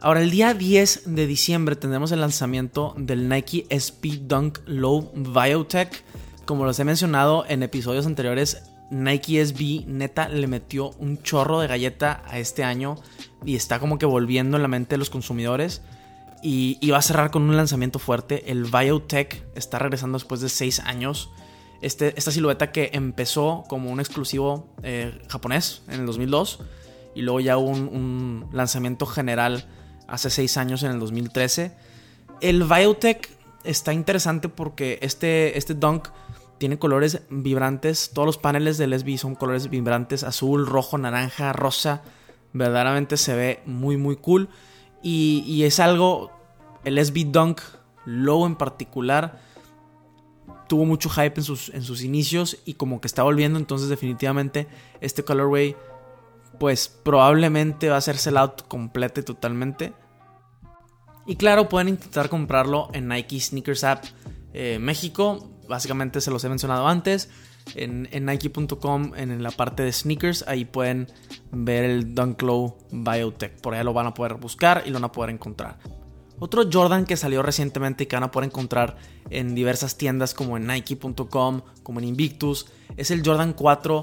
Ahora, 0.00 0.20
el 0.20 0.30
día 0.30 0.52
10 0.52 1.14
de 1.14 1.26
diciembre 1.26 1.76
tendremos 1.76 2.12
el 2.12 2.20
lanzamiento 2.20 2.94
del 2.98 3.26
Nike 3.26 3.66
Speed 3.70 4.20
Dunk 4.20 4.58
Low 4.66 5.10
Biotech. 5.14 6.04
Como 6.44 6.66
les 6.66 6.78
he 6.78 6.84
mencionado 6.84 7.46
en 7.48 7.62
episodios 7.62 8.04
anteriores, 8.04 8.62
Nike 8.90 9.44
SB 9.44 9.86
neta 9.86 10.28
le 10.28 10.46
metió 10.46 10.90
un 10.98 11.22
chorro 11.22 11.60
de 11.60 11.66
galleta 11.66 12.22
a 12.26 12.38
este 12.38 12.64
año 12.64 12.96
y 13.44 13.56
está 13.56 13.78
como 13.78 13.98
que 13.98 14.06
volviendo 14.06 14.56
en 14.56 14.62
la 14.62 14.68
mente 14.68 14.94
de 14.94 14.98
los 14.98 15.10
consumidores. 15.10 15.82
Y, 16.46 16.90
va 16.90 16.98
a 16.98 17.02
cerrar 17.02 17.30
con 17.30 17.42
un 17.42 17.56
lanzamiento 17.56 17.98
fuerte. 17.98 18.50
El 18.50 18.64
Biotech 18.64 19.42
está 19.54 19.78
regresando 19.78 20.18
después 20.18 20.42
de 20.42 20.50
6 20.50 20.80
años. 20.80 21.30
Este, 21.80 22.12
esta 22.18 22.30
silueta 22.30 22.70
que 22.70 22.90
empezó 22.92 23.64
como 23.66 23.90
un 23.90 23.98
exclusivo 23.98 24.68
eh, 24.82 25.22
japonés 25.28 25.82
en 25.88 26.00
el 26.00 26.06
2002 26.06 26.60
y 27.14 27.22
luego 27.22 27.40
ya 27.40 27.56
hubo 27.56 27.70
un, 27.70 28.48
lanzamiento 28.52 29.06
general 29.06 29.64
hace 30.06 30.28
6 30.28 30.56
años 30.58 30.82
en 30.82 30.90
el 30.90 31.00
2013. 31.00 31.72
El 32.42 32.64
Biotech 32.64 33.30
está 33.64 33.94
interesante 33.94 34.50
porque 34.50 34.98
este, 35.00 35.56
este 35.56 35.72
Dunk 35.74 36.08
tiene 36.64 36.78
colores 36.78 37.20
vibrantes. 37.28 38.12
Todos 38.14 38.24
los 38.24 38.38
paneles 38.38 38.78
del 38.78 38.98
SB 38.98 39.18
son 39.18 39.34
colores 39.34 39.68
vibrantes: 39.68 40.24
azul, 40.24 40.66
rojo, 40.66 40.96
naranja, 40.96 41.52
rosa. 41.52 42.00
Verdaderamente 42.54 43.18
se 43.18 43.36
ve 43.36 43.62
muy, 43.66 43.98
muy 43.98 44.16
cool. 44.16 44.48
Y, 45.02 45.62
es 45.64 45.78
algo. 45.78 46.32
El 46.82 47.04
SB 47.04 47.26
Dunk 47.26 47.60
Low 48.06 48.46
en 48.46 48.56
particular 48.56 49.42
tuvo 50.66 50.86
mucho 50.86 51.10
hype 51.10 51.34
en 51.36 51.44
sus, 51.44 51.68
en 51.68 51.82
sus 51.82 52.00
inicios 52.00 52.56
y 52.64 52.74
como 52.74 53.02
que 53.02 53.08
está 53.08 53.22
volviendo. 53.22 53.58
Entonces, 53.58 53.90
definitivamente, 53.90 54.66
este 55.02 55.22
colorway, 55.22 55.76
pues 56.58 56.88
probablemente 56.88 57.90
va 57.90 57.98
a 57.98 58.00
ser 58.00 58.16
sell 58.16 58.38
out 58.38 58.66
completo 58.68 59.20
y 59.20 59.24
totalmente. 59.24 59.92
Y 61.26 61.36
claro, 61.36 61.68
pueden 61.68 61.90
intentar 61.90 62.30
comprarlo 62.30 62.88
en 62.94 63.06
Nike 63.06 63.38
Sneakers 63.38 63.84
App 63.84 64.04
eh, 64.54 64.78
México. 64.80 65.50
Básicamente 65.68 66.20
se 66.20 66.30
los 66.30 66.44
he 66.44 66.48
mencionado 66.48 66.86
antes. 66.86 67.30
En, 67.74 68.08
Nike.com, 68.26 69.12
en 69.16 69.42
la 69.42 69.50
parte 69.50 69.82
de 69.82 69.92
sneakers, 69.92 70.44
ahí 70.46 70.64
pueden 70.64 71.08
ver 71.50 71.84
el 71.84 72.14
Dunk 72.14 72.42
Low 72.42 72.76
Biotech. 72.90 73.60
Por 73.60 73.74
ahí 73.74 73.84
lo 73.84 73.92
van 73.92 74.06
a 74.06 74.14
poder 74.14 74.34
buscar 74.34 74.82
y 74.86 74.90
lo 74.90 74.94
van 74.94 75.04
a 75.04 75.12
poder 75.12 75.30
encontrar. 75.30 75.78
Otro 76.38 76.64
Jordan 76.70 77.06
que 77.06 77.16
salió 77.16 77.42
recientemente 77.42 78.04
y 78.04 78.06
que 78.06 78.16
van 78.16 78.24
a 78.24 78.30
poder 78.30 78.48
encontrar 78.48 78.96
en 79.30 79.54
diversas 79.54 79.96
tiendas 79.96 80.34
como 80.34 80.56
en 80.56 80.66
Nike.com, 80.66 81.62
como 81.82 82.00
en 82.00 82.06
Invictus, 82.06 82.66
es 82.96 83.10
el 83.10 83.24
Jordan 83.24 83.52
4 83.52 84.02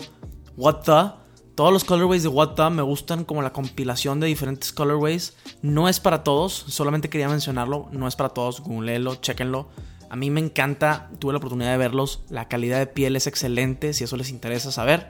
What 0.58 0.82
the 0.84 1.22
todos 1.56 1.74
los 1.74 1.84
colorways 1.84 2.24
de 2.24 2.30
What 2.30 2.56
The 2.56 2.70
me 2.70 2.82
gustan 2.82 3.26
como 3.26 3.42
la 3.42 3.52
compilación 3.52 4.20
de 4.20 4.28
diferentes 4.28 4.72
colorways. 4.72 5.36
No 5.62 5.90
es 5.90 6.00
para 6.00 6.24
todos, 6.24 6.54
solamente 6.54 7.10
quería 7.10 7.28
mencionarlo. 7.28 7.90
No 7.92 8.08
es 8.08 8.16
para 8.16 8.30
todos, 8.30 8.62
googleenlo, 8.62 9.16
chequenlo. 9.16 9.70
A 10.12 10.18
mí 10.18 10.30
me 10.30 10.42
encanta, 10.42 11.10
tuve 11.20 11.32
la 11.32 11.38
oportunidad 11.38 11.72
de 11.72 11.78
verlos. 11.78 12.26
La 12.28 12.50
calidad 12.50 12.80
de 12.80 12.86
piel 12.86 13.16
es 13.16 13.28
excelente, 13.28 13.94
si 13.94 14.04
eso 14.04 14.18
les 14.18 14.30
interesa 14.30 14.70
saber. 14.70 15.08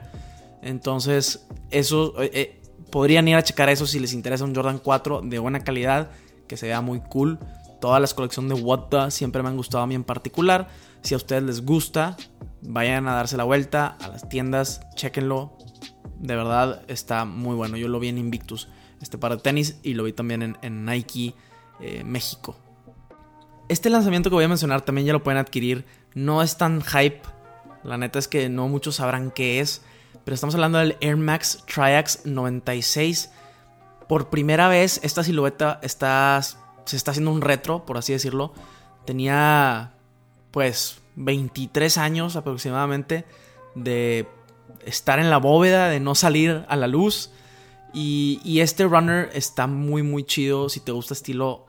Entonces, 0.62 1.44
eso 1.72 2.14
eh, 2.22 2.30
eh, 2.32 2.62
podrían 2.88 3.26
ir 3.26 3.34
a 3.34 3.42
checar 3.42 3.68
eso 3.68 3.84
si 3.88 3.98
les 3.98 4.12
interesa 4.12 4.44
un 4.44 4.54
Jordan 4.54 4.78
4 4.78 5.22
de 5.22 5.40
buena 5.40 5.64
calidad, 5.64 6.12
que 6.46 6.56
se 6.56 6.68
vea 6.68 6.80
muy 6.82 7.00
cool. 7.00 7.40
Todas 7.80 8.00
las 8.00 8.14
colecciones 8.14 8.56
de 8.56 8.62
What 8.62 8.90
The 8.90 9.10
siempre 9.10 9.42
me 9.42 9.48
han 9.48 9.56
gustado 9.56 9.82
a 9.82 9.88
mí 9.88 9.96
en 9.96 10.04
particular. 10.04 10.68
Si 11.02 11.14
a 11.14 11.16
ustedes 11.16 11.42
les 11.42 11.64
gusta, 11.64 12.16
vayan 12.60 13.08
a 13.08 13.14
darse 13.14 13.36
la 13.36 13.42
vuelta 13.42 13.96
a 14.00 14.06
las 14.06 14.28
tiendas, 14.28 14.82
chequenlo, 14.94 15.58
de 16.20 16.36
verdad 16.36 16.82
está 16.86 17.24
muy 17.24 17.56
bueno. 17.56 17.76
Yo 17.76 17.88
lo 17.88 17.98
vi 17.98 18.06
en 18.06 18.18
Invictus, 18.18 18.68
este 19.00 19.18
par 19.18 19.32
de 19.32 19.42
tenis, 19.42 19.80
y 19.82 19.94
lo 19.94 20.04
vi 20.04 20.12
también 20.12 20.56
en, 20.62 20.84
Nike 20.84 21.34
eh, 21.80 22.04
México. 22.04 22.54
Este 23.72 23.88
lanzamiento 23.88 24.28
que 24.28 24.34
voy 24.34 24.44
a 24.44 24.48
mencionar 24.48 24.82
también 24.82 25.06
ya 25.06 25.14
lo 25.14 25.22
pueden 25.22 25.38
adquirir. 25.40 25.86
No 26.12 26.42
es 26.42 26.58
tan 26.58 26.82
hype. 26.82 27.22
La 27.82 27.96
neta 27.96 28.18
es 28.18 28.28
que 28.28 28.50
no 28.50 28.68
muchos 28.68 28.96
sabrán 28.96 29.30
qué 29.30 29.60
es. 29.60 29.80
Pero 30.26 30.34
estamos 30.34 30.54
hablando 30.54 30.76
del 30.76 30.98
Air 31.00 31.16
Max 31.16 31.64
Triax 31.66 32.26
96. 32.26 33.30
Por 34.10 34.28
primera 34.28 34.68
vez 34.68 35.00
esta 35.02 35.24
silueta 35.24 35.80
está, 35.82 36.38
se 36.84 36.96
está 36.96 37.12
haciendo 37.12 37.30
un 37.30 37.40
retro, 37.40 37.86
por 37.86 37.96
así 37.96 38.12
decirlo. 38.12 38.52
Tenía 39.06 39.94
pues 40.50 41.00
23 41.16 41.96
años 41.96 42.36
aproximadamente 42.36 43.24
de 43.74 44.28
estar 44.84 45.18
en 45.18 45.30
la 45.30 45.38
bóveda, 45.38 45.88
de 45.88 45.98
no 45.98 46.14
salir 46.14 46.66
a 46.68 46.76
la 46.76 46.88
luz. 46.88 47.30
Y, 47.94 48.60
este 48.60 48.84
runner 48.84 49.30
está 49.32 49.66
muy, 49.66 50.02
muy 50.02 50.24
chido. 50.24 50.68
Si 50.68 50.80
te 50.80 50.92
gusta 50.92 51.14
estilo 51.14 51.68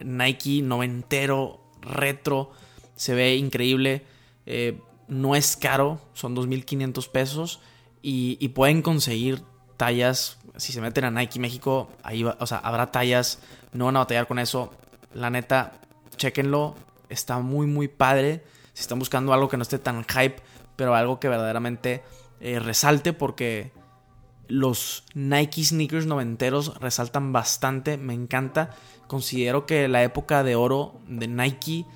Nike, 0.00 0.62
noventero, 0.62 1.60
retro, 1.80 2.50
se 2.96 3.14
ve 3.14 3.36
increíble. 3.36 4.04
Eh, 4.46 4.80
no 5.08 5.34
es 5.34 5.56
caro, 5.56 6.00
son 6.12 6.36
2.500 6.36 7.10
pesos. 7.10 7.60
Y, 8.00 8.48
pueden 8.48 8.82
conseguir 8.82 9.42
tallas. 9.76 10.38
Si 10.56 10.72
se 10.72 10.80
meten 10.80 11.04
a 11.04 11.10
Nike 11.10 11.38
México, 11.38 11.90
ahí 12.02 12.24
o 12.24 12.46
sea, 12.46 12.58
habrá 12.58 12.90
tallas. 12.90 13.40
No 13.72 13.86
van 13.86 13.96
a 13.96 14.00
batallar 14.00 14.26
con 14.26 14.38
eso. 14.38 14.72
La 15.12 15.30
neta, 15.30 15.80
chequenlo. 16.16 16.74
Está 17.08 17.38
muy, 17.38 17.66
muy 17.66 17.88
padre. 17.88 18.44
Si 18.72 18.82
están 18.82 18.98
buscando 18.98 19.32
algo 19.32 19.48
que 19.48 19.56
no 19.56 19.62
esté 19.62 19.78
tan 19.78 20.04
hype, 20.04 20.36
pero 20.76 20.94
algo 20.94 21.18
que 21.20 21.28
verdaderamente 21.28 22.02
eh, 22.40 22.60
resalte 22.60 23.12
porque 23.12 23.72
los 24.48 25.04
Nike 25.14 25.62
sneakers 25.64 26.06
noventeros 26.06 26.78
resaltan 26.80 27.32
bastante, 27.32 27.96
me 27.96 28.14
encanta. 28.14 28.70
Considero 29.06 29.66
que 29.66 29.88
la 29.88 30.02
época 30.02 30.42
de 30.42 30.56
oro 30.56 31.00
de 31.06 31.28
Nike 31.28 31.86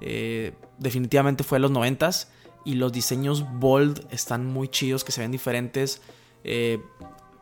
eh, 0.00 0.54
definitivamente 0.78 1.44
fue 1.44 1.58
los 1.58 1.70
noventas 1.70 2.30
y 2.64 2.74
los 2.74 2.92
diseños 2.92 3.44
bold 3.58 4.06
están 4.10 4.46
muy 4.46 4.68
chidos, 4.68 5.04
que 5.04 5.12
se 5.12 5.20
ven 5.20 5.32
diferentes. 5.32 6.02
Eh, 6.44 6.80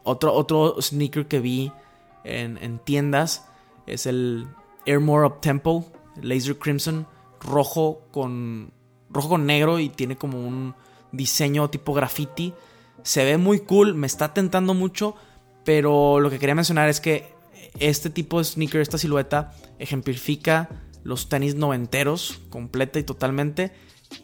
otro, 0.05 0.33
otro 0.33 0.77
sneaker 0.81 1.27
que 1.27 1.41
vi 1.41 1.73
en, 2.25 2.59
en, 2.59 2.79
tiendas 2.79 3.47
es 3.87 4.07
el 4.07 4.47
Airmore 4.87 5.27
Up 5.27 5.41
Tempo 5.41 5.85
Laser 6.23 6.59
Crimson, 6.59 7.07
rojo 7.41 8.03
con, 8.11 8.73
rojo 9.11 9.31
con 9.31 9.47
negro 9.47 9.79
y 9.79 9.89
tiene 9.89 10.17
como 10.17 10.47
un 10.47 10.75
diseño 11.13 11.71
tipo 11.71 11.93
graffiti. 11.93 12.55
Se 13.03 13.25
ve 13.25 13.37
muy 13.39 13.61
cool, 13.61 13.95
me 13.95 14.07
está 14.07 14.35
tentando 14.35 14.75
mucho, 14.75 15.17
pero 15.65 16.21
lo 16.21 16.31
que 16.31 16.39
quería 16.39 16.55
mencionar 16.55 16.89
es 16.89 17.01
que 17.01 17.33
este 17.79 18.11
tipo 18.11 18.39
de 18.39 18.45
sneaker, 18.45 18.81
esta 18.81 18.99
silueta, 18.99 19.53
ejemplifica 19.79 20.69
los 21.05 21.29
tenis 21.29 21.55
noventeros 21.55 22.41
completa 22.51 22.99
y 22.99 23.05
totalmente. 23.05 23.73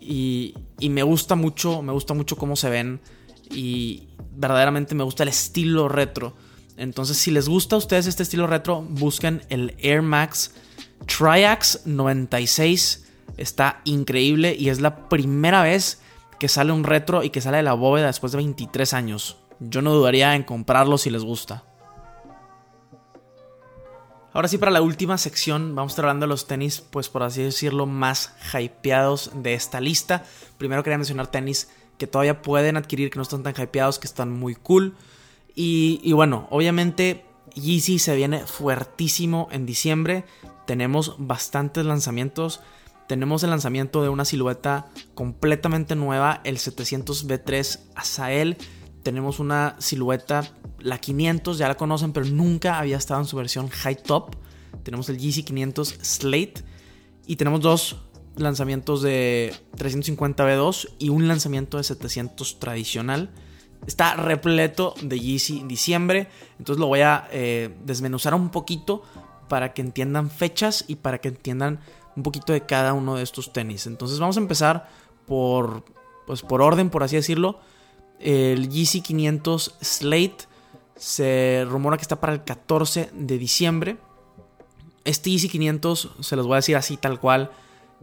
Y, 0.01 0.55
y, 0.81 0.91
me 0.91 1.03
gusta 1.05 1.37
mucho, 1.37 1.81
me 1.81 1.93
gusta 1.93 2.13
mucho 2.13 2.37
cómo 2.37 2.57
se 2.57 2.69
ven 2.69 3.01
y 3.51 4.09
verdaderamente 4.33 4.95
me 4.95 5.05
gusta 5.05 5.23
el 5.23 5.29
estilo 5.29 5.89
retro. 5.89 6.35
Entonces, 6.77 7.17
si 7.17 7.31
les 7.31 7.49
gusta 7.49 7.77
a 7.77 7.79
ustedes 7.79 8.07
este 8.07 8.23
estilo 8.23 8.47
retro, 8.47 8.83
busquen 8.83 9.43
el 9.49 9.75
Air 9.79 10.03
Max 10.03 10.53
Triax 11.07 11.87
96. 11.87 13.05
Está 13.37 13.81
increíble 13.85 14.57
y 14.59 14.69
es 14.69 14.81
la 14.81 15.09
primera 15.09 15.63
vez 15.63 16.01
que 16.39 16.49
sale 16.49 16.73
un 16.73 16.85
retro 16.85 17.23
y 17.23 17.31
que 17.31 17.41
sale 17.41 17.59
de 17.59 17.63
la 17.63 17.75
bóveda 17.75 18.07
después 18.07 18.33
de 18.33 18.39
23 18.39 18.93
años. 18.95 19.39
Yo 19.61 19.83
no 19.83 19.93
dudaría 19.93 20.35
en 20.35 20.43
comprarlo 20.43 20.99
si 20.99 21.11
les 21.11 21.25
gusta. 21.25 21.65
Ahora 24.33 24.49
sí, 24.49 24.59
para 24.59 24.71
la 24.71 24.83
última 24.83 25.17
sección, 25.17 25.75
vamos 25.75 25.93
a 25.93 25.95
estar 25.95 26.05
hablando 26.05 26.27
de 26.27 26.29
los 26.29 26.47
tenis, 26.47 26.83
pues 26.83 27.09
por 27.09 27.23
así 27.23 27.43
decirlo, 27.43 27.87
más 27.87 28.35
hypeados 28.53 29.31
de 29.35 29.55
esta 29.55 29.81
lista. 29.81 30.25
Primero 30.59 30.83
quería 30.83 30.99
mencionar 30.99 31.29
tenis 31.29 31.71
que 31.97 32.07
todavía 32.07 32.43
pueden 32.43 32.77
adquirir, 32.77 33.09
que 33.09 33.17
no 33.17 33.23
están 33.23 33.43
tan 33.43 33.55
hypeados, 33.57 33.99
que 33.99 34.07
están 34.07 34.31
muy 34.31 34.55
cool. 34.55 34.95
Y, 35.55 36.01
y 36.03 36.13
bueno, 36.13 36.49
obviamente 36.51 37.25
Yeezy 37.55 37.99
se 37.99 38.15
viene 38.15 38.41
fuertísimo 38.41 39.49
en 39.53 39.65
diciembre. 39.65 40.27
Tenemos 40.67 41.17
bastantes 41.19 41.87
lanzamientos. 41.87 42.61
Tenemos 43.09 43.45
el 43.45 43.51
lanzamiento 43.51 44.03
de 44.03 44.09
una 44.09 44.25
silueta 44.25 44.87
completamente 45.15 45.95
nueva, 45.95 46.41
el 46.45 46.59
700B3 46.59 47.81
Azael. 47.95 48.57
Tenemos 49.03 49.39
una 49.39 49.77
silueta, 49.79 50.51
la 50.81 50.99
500, 50.99 51.59
ya 51.59 51.69
la 51.69 51.77
conocen, 51.77 52.13
pero 52.13 52.27
nunca 52.27 52.79
había 52.79 52.97
estado 52.97 53.21
en 53.21 53.27
su 53.27 53.37
versión 53.37 53.69
high 53.69 54.03
top. 54.03 54.35
Tenemos 54.83 55.09
el 55.09 55.19
GC 55.19 55.45
500 55.45 55.99
Slate. 56.03 56.65
Y 57.27 57.37
tenemos 57.37 57.61
dos 57.61 57.97
lanzamientos 58.37 59.03
de 59.03 59.55
350B2 59.77 60.91
y 60.99 61.09
un 61.09 61.29
lanzamiento 61.29 61.77
de 61.77 61.85
700 61.85 62.59
tradicional. 62.59 63.31
Está 63.87 64.15
repleto 64.15 64.95
de 65.01 65.21
Yeezy 65.21 65.61
en 65.61 65.69
diciembre. 65.69 66.29
Entonces 66.59 66.81
lo 66.81 66.87
voy 66.87 67.01
a 67.01 67.29
eh, 67.31 67.75
desmenuzar 67.85 68.35
un 68.35 68.51
poquito 68.51 69.03
para 69.49 69.75
que 69.75 69.83
entiendan 69.83 70.31
fechas 70.31 70.85
y 70.89 70.97
para 70.97 71.19
que 71.19 71.29
entiendan 71.29 71.81
un 72.17 72.23
poquito 72.23 72.53
de 72.53 72.63
cada 72.63 72.93
uno 72.95 73.17
de 73.17 73.23
estos 73.23 73.53
tenis. 73.53 73.87
Entonces 73.87 74.19
vamos 74.19 74.37
a 74.37 74.41
empezar 74.41 74.89
por, 75.27 75.85
pues 76.27 76.43
por 76.43 76.63
orden, 76.63 76.91
por 76.91 77.03
así 77.03 77.17
decirlo. 77.17 77.61
El 78.19 78.71
Yeezy 78.71 79.03
500 79.03 79.77
Slate 79.83 80.39
se 80.97 81.67
rumora 81.69 81.97
que 81.97 82.03
está 82.03 82.21
para 82.21 82.33
el 82.33 82.45
14 82.45 83.11
de 83.13 83.39
diciembre. 83.39 83.97
Este 85.05 85.31
Yeezy 85.31 85.49
500, 85.49 86.11
se 86.21 86.37
los 86.37 86.47
voy 86.47 86.55
a 86.55 86.57
decir 86.57 86.77
así 86.77 86.97
tal 86.97 87.21
cual, 87.21 87.51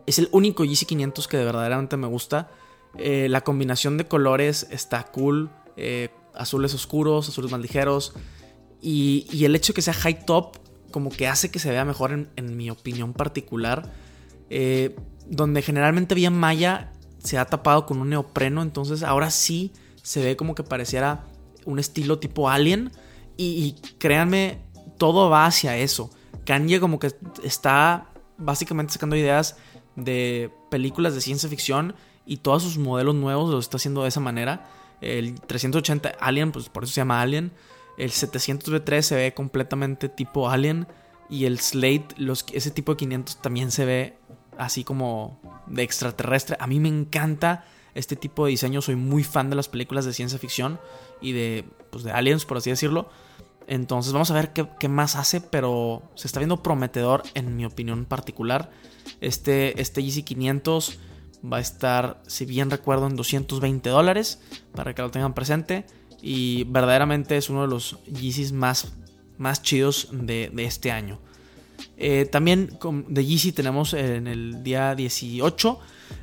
es 0.06 0.20
el 0.20 0.30
único 0.32 0.64
Yeezy 0.64 0.86
500 0.86 1.28
que 1.28 1.38
de 1.38 1.46
verdaderamente 1.46 1.98
me 1.98 2.08
gusta. 2.08 2.50
Eh, 2.98 3.28
la 3.30 3.42
combinación 3.42 3.98
de 3.98 4.08
colores 4.08 4.68
está 4.70 5.04
cool. 5.06 5.50
Eh, 5.76 6.10
azules 6.36 6.74
oscuros, 6.74 7.30
azules 7.30 7.52
más 7.52 7.60
ligeros. 7.60 8.14
Y, 8.82 9.46
el 9.46 9.56
hecho 9.56 9.72
de 9.74 9.76
que 9.76 9.82
sea 9.82 9.94
high 9.94 10.26
top, 10.26 10.58
como 10.92 11.10
que 11.10 11.28
hace 11.28 11.50
que 11.50 11.60
se 11.60 11.70
vea 11.72 11.86
mejor 11.86 12.12
en, 12.12 12.58
mi 12.58 12.70
opinión 12.70 13.14
particular. 13.14 13.92
Eh, 14.56 14.96
donde 15.26 15.64
generalmente 15.64 16.14
había 16.14 16.30
malla, 16.30 16.92
se 17.18 17.40
ha 17.40 17.46
tapado 17.46 17.88
con 17.88 18.00
un 18.00 18.10
neopreno. 18.10 18.62
Entonces 18.62 19.02
ahora 19.02 19.32
sí 19.32 19.72
se 20.04 20.24
ve 20.24 20.36
como 20.36 20.54
que 20.54 20.62
pareciera 20.62 21.26
un 21.66 21.80
estilo 21.80 22.20
tipo 22.20 22.50
alien. 22.50 22.92
Y, 23.36 23.78
créanme, 23.98 24.60
todo 25.00 25.32
va 25.32 25.48
hacia 25.48 25.76
eso. 25.78 26.12
Kanye 26.46 26.80
como 26.80 27.00
que 27.00 27.12
está 27.44 28.12
básicamente 28.38 28.94
sacando 28.94 29.16
ideas 29.16 29.58
de 29.96 30.52
películas 30.70 31.16
de 31.16 31.22
ciencia 31.22 31.50
ficción 31.50 31.96
y 32.28 32.38
todos 32.38 32.62
sus 32.62 32.78
modelos 32.78 33.16
nuevos 33.16 33.50
los 33.50 33.66
está 33.66 33.78
haciendo 33.78 34.04
de 34.04 34.10
esa 34.10 34.20
manera. 34.20 34.70
El 35.02 35.42
380 35.42 36.12
Alien, 36.20 36.52
pues 36.52 36.70
por 36.70 36.84
eso 36.84 36.94
se 36.94 37.02
llama 37.02 37.22
Alien. 37.22 37.54
El 37.98 38.12
700B3 38.12 39.02
se 39.02 39.16
ve 39.16 39.34
completamente 39.34 40.10
tipo 40.10 40.48
Alien. 40.48 40.86
Y 41.28 41.46
el 41.46 41.60
Slate, 41.60 42.10
ese 42.54 42.70
tipo 42.70 42.92
de 42.92 42.98
500 42.98 43.42
también 43.42 43.72
se 43.72 43.86
ve 43.86 44.20
así 44.58 44.84
como 44.84 45.40
de 45.68 45.84
extraterrestre. 45.84 46.58
A 46.60 46.68
mí 46.68 46.80
me 46.80 46.90
encanta 46.90 47.66
este 47.96 48.16
tipo 48.16 48.46
de 48.46 48.52
diseño. 48.52 48.82
Soy 48.82 48.96
muy 48.96 49.24
fan 49.24 49.50
de 49.50 49.56
las 49.56 49.70
películas 49.70 50.06
de 50.06 50.14
ciencia 50.14 50.40
ficción 50.40 50.80
y 51.22 51.32
de, 51.34 51.66
pues, 51.92 52.04
de 52.04 52.12
aliens, 52.12 52.46
por 52.46 52.58
así 52.58 52.70
decirlo. 52.70 53.10
Entonces 53.68 54.14
vamos 54.14 54.30
a 54.32 54.34
ver 54.34 54.52
qué, 54.52 54.88
más 54.90 55.16
hace, 55.16 55.42
pero 55.42 56.04
se 56.16 56.28
está 56.28 56.40
viendo 56.40 56.62
prometedor 56.62 57.24
en 57.34 57.56
mi 57.56 57.66
opinión 57.66 58.06
particular. 58.06 58.72
Este, 59.22 59.80
este 59.82 60.02
GC500 60.02 60.98
va 61.52 61.58
a 61.58 61.62
estar, 61.62 62.22
si 62.28 62.46
bien 62.46 62.70
recuerdo, 62.70 63.08
en 63.08 63.16
220 63.16 63.90
dólares 63.90 64.42
para 64.74 64.94
que 64.94 65.02
lo 65.02 65.12
tengan 65.12 65.34
presente. 65.34 65.86
Y 66.22 66.64
verdaderamente 66.66 67.36
es 67.38 67.50
uno 67.50 67.64
de 67.64 67.68
los 67.68 68.02
Yeezys 68.06 68.54
más, 68.54 68.94
más 69.38 69.62
chidos 69.62 70.10
de, 70.12 70.52
este 70.58 70.92
año. 70.92 71.20
Eh, 71.98 72.26
también 72.26 72.78
de 73.08 73.26
Yeezy 73.26 73.52
tenemos 73.52 73.94
en 73.94 74.28
el 74.28 74.64
día 74.64 74.96
18 74.96 75.80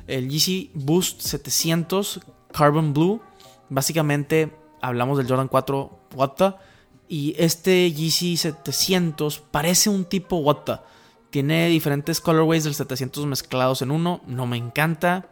el 0.07 0.29
Yeezy 0.29 0.71
Boost 0.73 1.21
700 1.21 2.21
Carbon 2.51 2.93
Blue. 2.93 3.21
Básicamente 3.69 4.51
hablamos 4.81 5.17
del 5.17 5.27
Jordan 5.27 5.47
4 5.47 5.99
Wata. 6.15 6.59
Y 7.07 7.35
este 7.37 7.91
Yeezy 7.91 8.37
700 8.37 9.39
parece 9.39 9.89
un 9.89 10.05
tipo 10.05 10.37
Wata. 10.37 10.83
Tiene 11.29 11.67
diferentes 11.67 12.19
colorways 12.19 12.63
del 12.63 12.75
700 12.75 13.25
mezclados 13.25 13.81
en 13.81 13.91
uno. 13.91 14.21
No 14.27 14.45
me 14.45 14.57
encanta. 14.57 15.27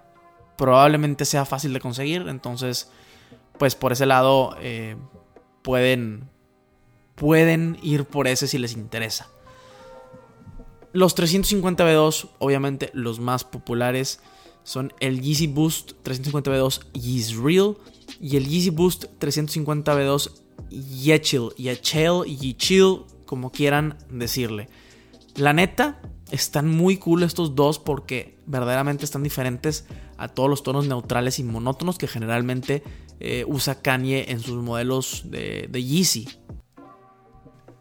Probablemente 0.58 1.26
sea 1.26 1.46
fácil 1.46 1.74
de 1.74 1.80
conseguir. 1.80 2.28
Entonces, 2.28 2.90
pues 3.58 3.76
por 3.76 3.92
ese 3.92 4.06
lado 4.06 4.56
eh, 4.62 4.96
pueden, 5.62 6.30
pueden 7.16 7.78
ir 7.82 8.06
por 8.06 8.28
ese 8.28 8.48
si 8.48 8.58
les 8.58 8.74
interesa. 8.74 9.28
Los 10.92 11.16
350 11.16 11.84
V2, 11.86 12.30
obviamente 12.40 12.90
los 12.94 13.20
más 13.20 13.44
populares, 13.44 14.20
son 14.64 14.94
el 15.00 15.22
Yeezy 15.22 15.48
Boost 15.48 15.94
350 16.04 16.52
V2 16.52 16.92
Yeezy 16.94 17.36
Real 17.36 17.78
y 18.20 18.38
el 18.38 18.48
Yeezy 18.48 18.70
Boost 18.72 19.06
350 19.20 19.96
V2 19.96 20.32
Yechill, 20.70 21.50
Yechill, 21.58 22.24
Yechill, 22.26 23.04
como 23.26 23.52
quieran 23.52 23.98
decirle. 24.10 24.70
La 25.36 25.54
neta, 25.54 26.02
están 26.32 26.68
muy 26.68 26.98
cool 26.98 27.24
estos 27.24 27.56
dos 27.56 27.80
porque 27.80 28.38
verdaderamente 28.46 29.06
están 29.06 29.24
diferentes 29.24 29.86
a 30.18 30.28
todos 30.28 30.50
los 30.50 30.64
tonos 30.64 30.88
neutrales 30.88 31.40
y 31.40 31.44
monótonos 31.44 31.98
que 31.98 32.08
generalmente 32.08 32.84
eh, 33.20 33.46
usa 33.48 33.82
Kanye 33.82 34.26
en 34.30 34.40
sus 34.40 34.62
modelos 34.62 35.24
de, 35.26 35.68
de 35.70 35.84
Yeezy. 35.84 36.28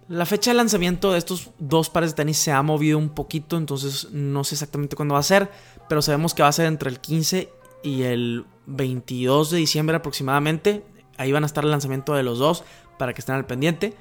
La 0.09 0.25
fecha 0.25 0.53
de 0.53 0.57
lanzamiento 0.57 1.13
de 1.13 1.19
estos 1.19 1.51
dos 1.59 1.91
pares 1.91 2.11
de 2.11 2.17
tenis 2.17 2.39
se 2.39 2.51
ha 2.51 2.63
movido 2.63 2.97
un 2.97 3.11
poquito, 3.11 3.59
entonces 3.59 4.09
no 4.11 4.43
sé 4.43 4.55
exactamente 4.55 4.97
cuándo 4.97 5.13
va 5.15 5.21
a 5.21 5.23
ser, 5.23 5.51
pero 5.87 6.01
sabemos 6.01 6.33
que 6.33 6.43
va 6.43 6.49
a 6.49 6.53
ser 6.53 6.65
entre 6.65 6.89
el 6.89 6.99
15 6.99 7.51
y 7.83 8.03
el 8.03 8.47
22 8.67 9.51
de 9.51 9.59
diciembre 9.59 9.97
aproximadamente. 9.97 10.83
Ahí 11.19 11.31
van 11.31 11.43
a 11.43 11.47
estar 11.47 11.63
el 11.63 11.71
lanzamiento 11.71 12.15
de 12.15 12.23
los 12.23 12.39
dos 12.39 12.65
para 12.97 13.13
que 13.13 13.21
estén 13.21 13.35
al 13.35 13.45
pendiente. 13.45 13.95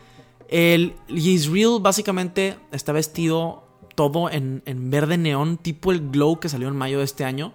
El 0.47 0.95
Real 1.09 1.79
básicamente 1.81 2.57
está 2.71 2.93
vestido 2.93 3.65
todo 3.95 4.29
en, 4.29 4.61
verde 4.89 5.17
neón, 5.17 5.57
tipo 5.57 5.91
el 5.91 6.09
Glow 6.09 6.39
que 6.39 6.47
salió 6.47 6.69
en 6.69 6.75
mayo 6.77 6.99
de 6.99 7.03
este 7.03 7.25
año. 7.25 7.53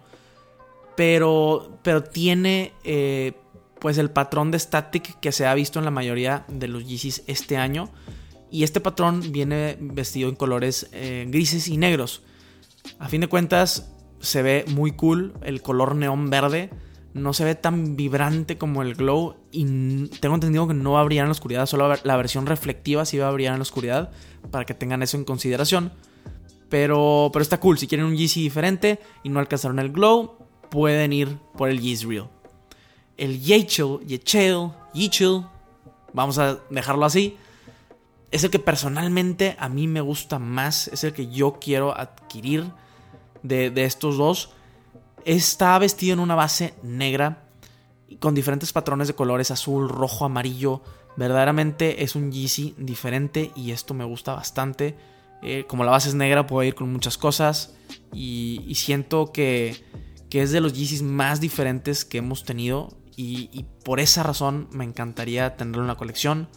Pero, 0.94 1.78
pero 1.82 2.02
tiene 2.02 2.74
eh, 2.84 3.32
pues 3.78 3.96
el 3.96 4.10
patrón 4.10 4.50
de 4.50 4.58
static 4.58 5.20
que 5.20 5.32
se 5.32 5.46
ha 5.46 5.54
visto 5.54 5.78
en 5.78 5.86
la 5.86 5.90
mayoría 5.90 6.44
de 6.48 6.68
los 6.68 6.86
Yeezys 6.86 7.22
este 7.26 7.56
año. 7.56 7.88
Y 8.52 8.62
este 8.62 8.80
patrón 8.80 9.32
viene 9.32 9.76
vestido 9.80 10.28
en 10.28 10.36
colores 10.36 10.88
eh, 10.92 11.26
grises 11.28 11.66
y 11.66 11.76
negros. 11.76 12.22
A 13.00 13.08
fin 13.08 13.20
de 13.20 13.26
cuentas, 13.26 13.92
se 14.20 14.42
ve 14.42 14.64
muy 14.68 14.92
cool 14.92 15.34
el 15.42 15.62
color 15.62 15.96
neón 15.96 16.30
verde 16.30 16.70
no 17.14 17.34
se 17.34 17.44
ve 17.44 17.54
tan 17.54 17.96
vibrante 17.96 18.56
como 18.56 18.82
el 18.82 18.94
glow 18.94 19.36
y 19.50 20.06
tengo 20.20 20.34
entendido 20.34 20.66
que 20.66 20.74
no 20.74 20.92
va 20.92 21.00
a 21.00 21.04
brillar 21.04 21.24
en 21.24 21.28
la 21.28 21.32
oscuridad, 21.32 21.66
solo 21.66 21.94
la 22.02 22.16
versión 22.16 22.46
reflectiva 22.46 23.04
sí 23.04 23.18
va 23.18 23.28
a 23.28 23.32
brillar 23.32 23.52
en 23.52 23.58
la 23.58 23.62
oscuridad 23.62 24.10
para 24.50 24.64
que 24.64 24.74
tengan 24.74 25.02
eso 25.02 25.16
en 25.16 25.24
consideración. 25.24 25.92
Pero, 26.68 27.28
pero 27.32 27.42
está 27.42 27.60
cool, 27.60 27.76
si 27.78 27.86
quieren 27.86 28.06
un 28.06 28.16
Yeezy 28.16 28.42
diferente 28.42 28.98
y 29.22 29.28
no 29.28 29.40
alcanzaron 29.40 29.78
el 29.78 29.92
glow, 29.92 30.38
pueden 30.70 31.12
ir 31.12 31.36
por 31.56 31.68
el 31.68 31.80
Yeezy 31.80 32.06
Real. 32.06 32.30
El 33.18 33.42
Yechill, 33.42 33.98
Yechill, 34.06 34.70
Yechill, 34.94 35.44
vamos 36.14 36.38
a 36.38 36.60
dejarlo 36.70 37.04
así, 37.04 37.36
es 38.32 38.42
el 38.44 38.50
que 38.50 38.58
personalmente 38.58 39.56
a 39.58 39.68
mí 39.68 39.86
me 39.86 40.00
gusta 40.00 40.38
más, 40.38 40.88
es 40.88 41.04
el 41.04 41.12
que 41.12 41.28
yo 41.28 41.58
quiero 41.60 41.96
adquirir 41.96 42.72
de, 43.42 43.70
de 43.70 43.84
estos 43.84 44.16
dos 44.16 44.54
Está 45.24 45.78
vestido 45.78 46.14
en 46.14 46.20
una 46.20 46.34
base 46.34 46.74
negra 46.82 47.44
con 48.18 48.34
diferentes 48.34 48.72
patrones 48.72 49.08
de 49.08 49.14
colores 49.14 49.50
azul, 49.50 49.88
rojo, 49.88 50.24
amarillo. 50.24 50.82
Verdaderamente 51.16 52.02
es 52.02 52.16
un 52.16 52.32
Yeezy 52.32 52.74
diferente 52.76 53.52
y 53.54 53.70
esto 53.70 53.94
me 53.94 54.04
gusta 54.04 54.34
bastante. 54.34 54.96
Eh, 55.42 55.64
como 55.68 55.84
la 55.84 55.92
base 55.92 56.08
es 56.08 56.14
negra 56.14 56.46
puedo 56.46 56.64
ir 56.64 56.74
con 56.74 56.92
muchas 56.92 57.18
cosas 57.18 57.74
y, 58.12 58.72
siento 58.74 59.32
que, 59.32 59.84
que, 60.28 60.42
es 60.42 60.50
de 60.50 60.60
los 60.60 60.72
Yeezys 60.72 61.02
más 61.02 61.40
diferentes 61.40 62.04
que 62.04 62.18
hemos 62.18 62.44
tenido 62.44 62.96
y, 63.16 63.48
y 63.52 63.66
por 63.84 64.00
esa 64.00 64.22
razón 64.22 64.68
me 64.72 64.84
encantaría 64.84 65.56
tenerlo 65.56 65.82
en 65.82 65.88
la 65.88 65.96
colección. 65.96 66.48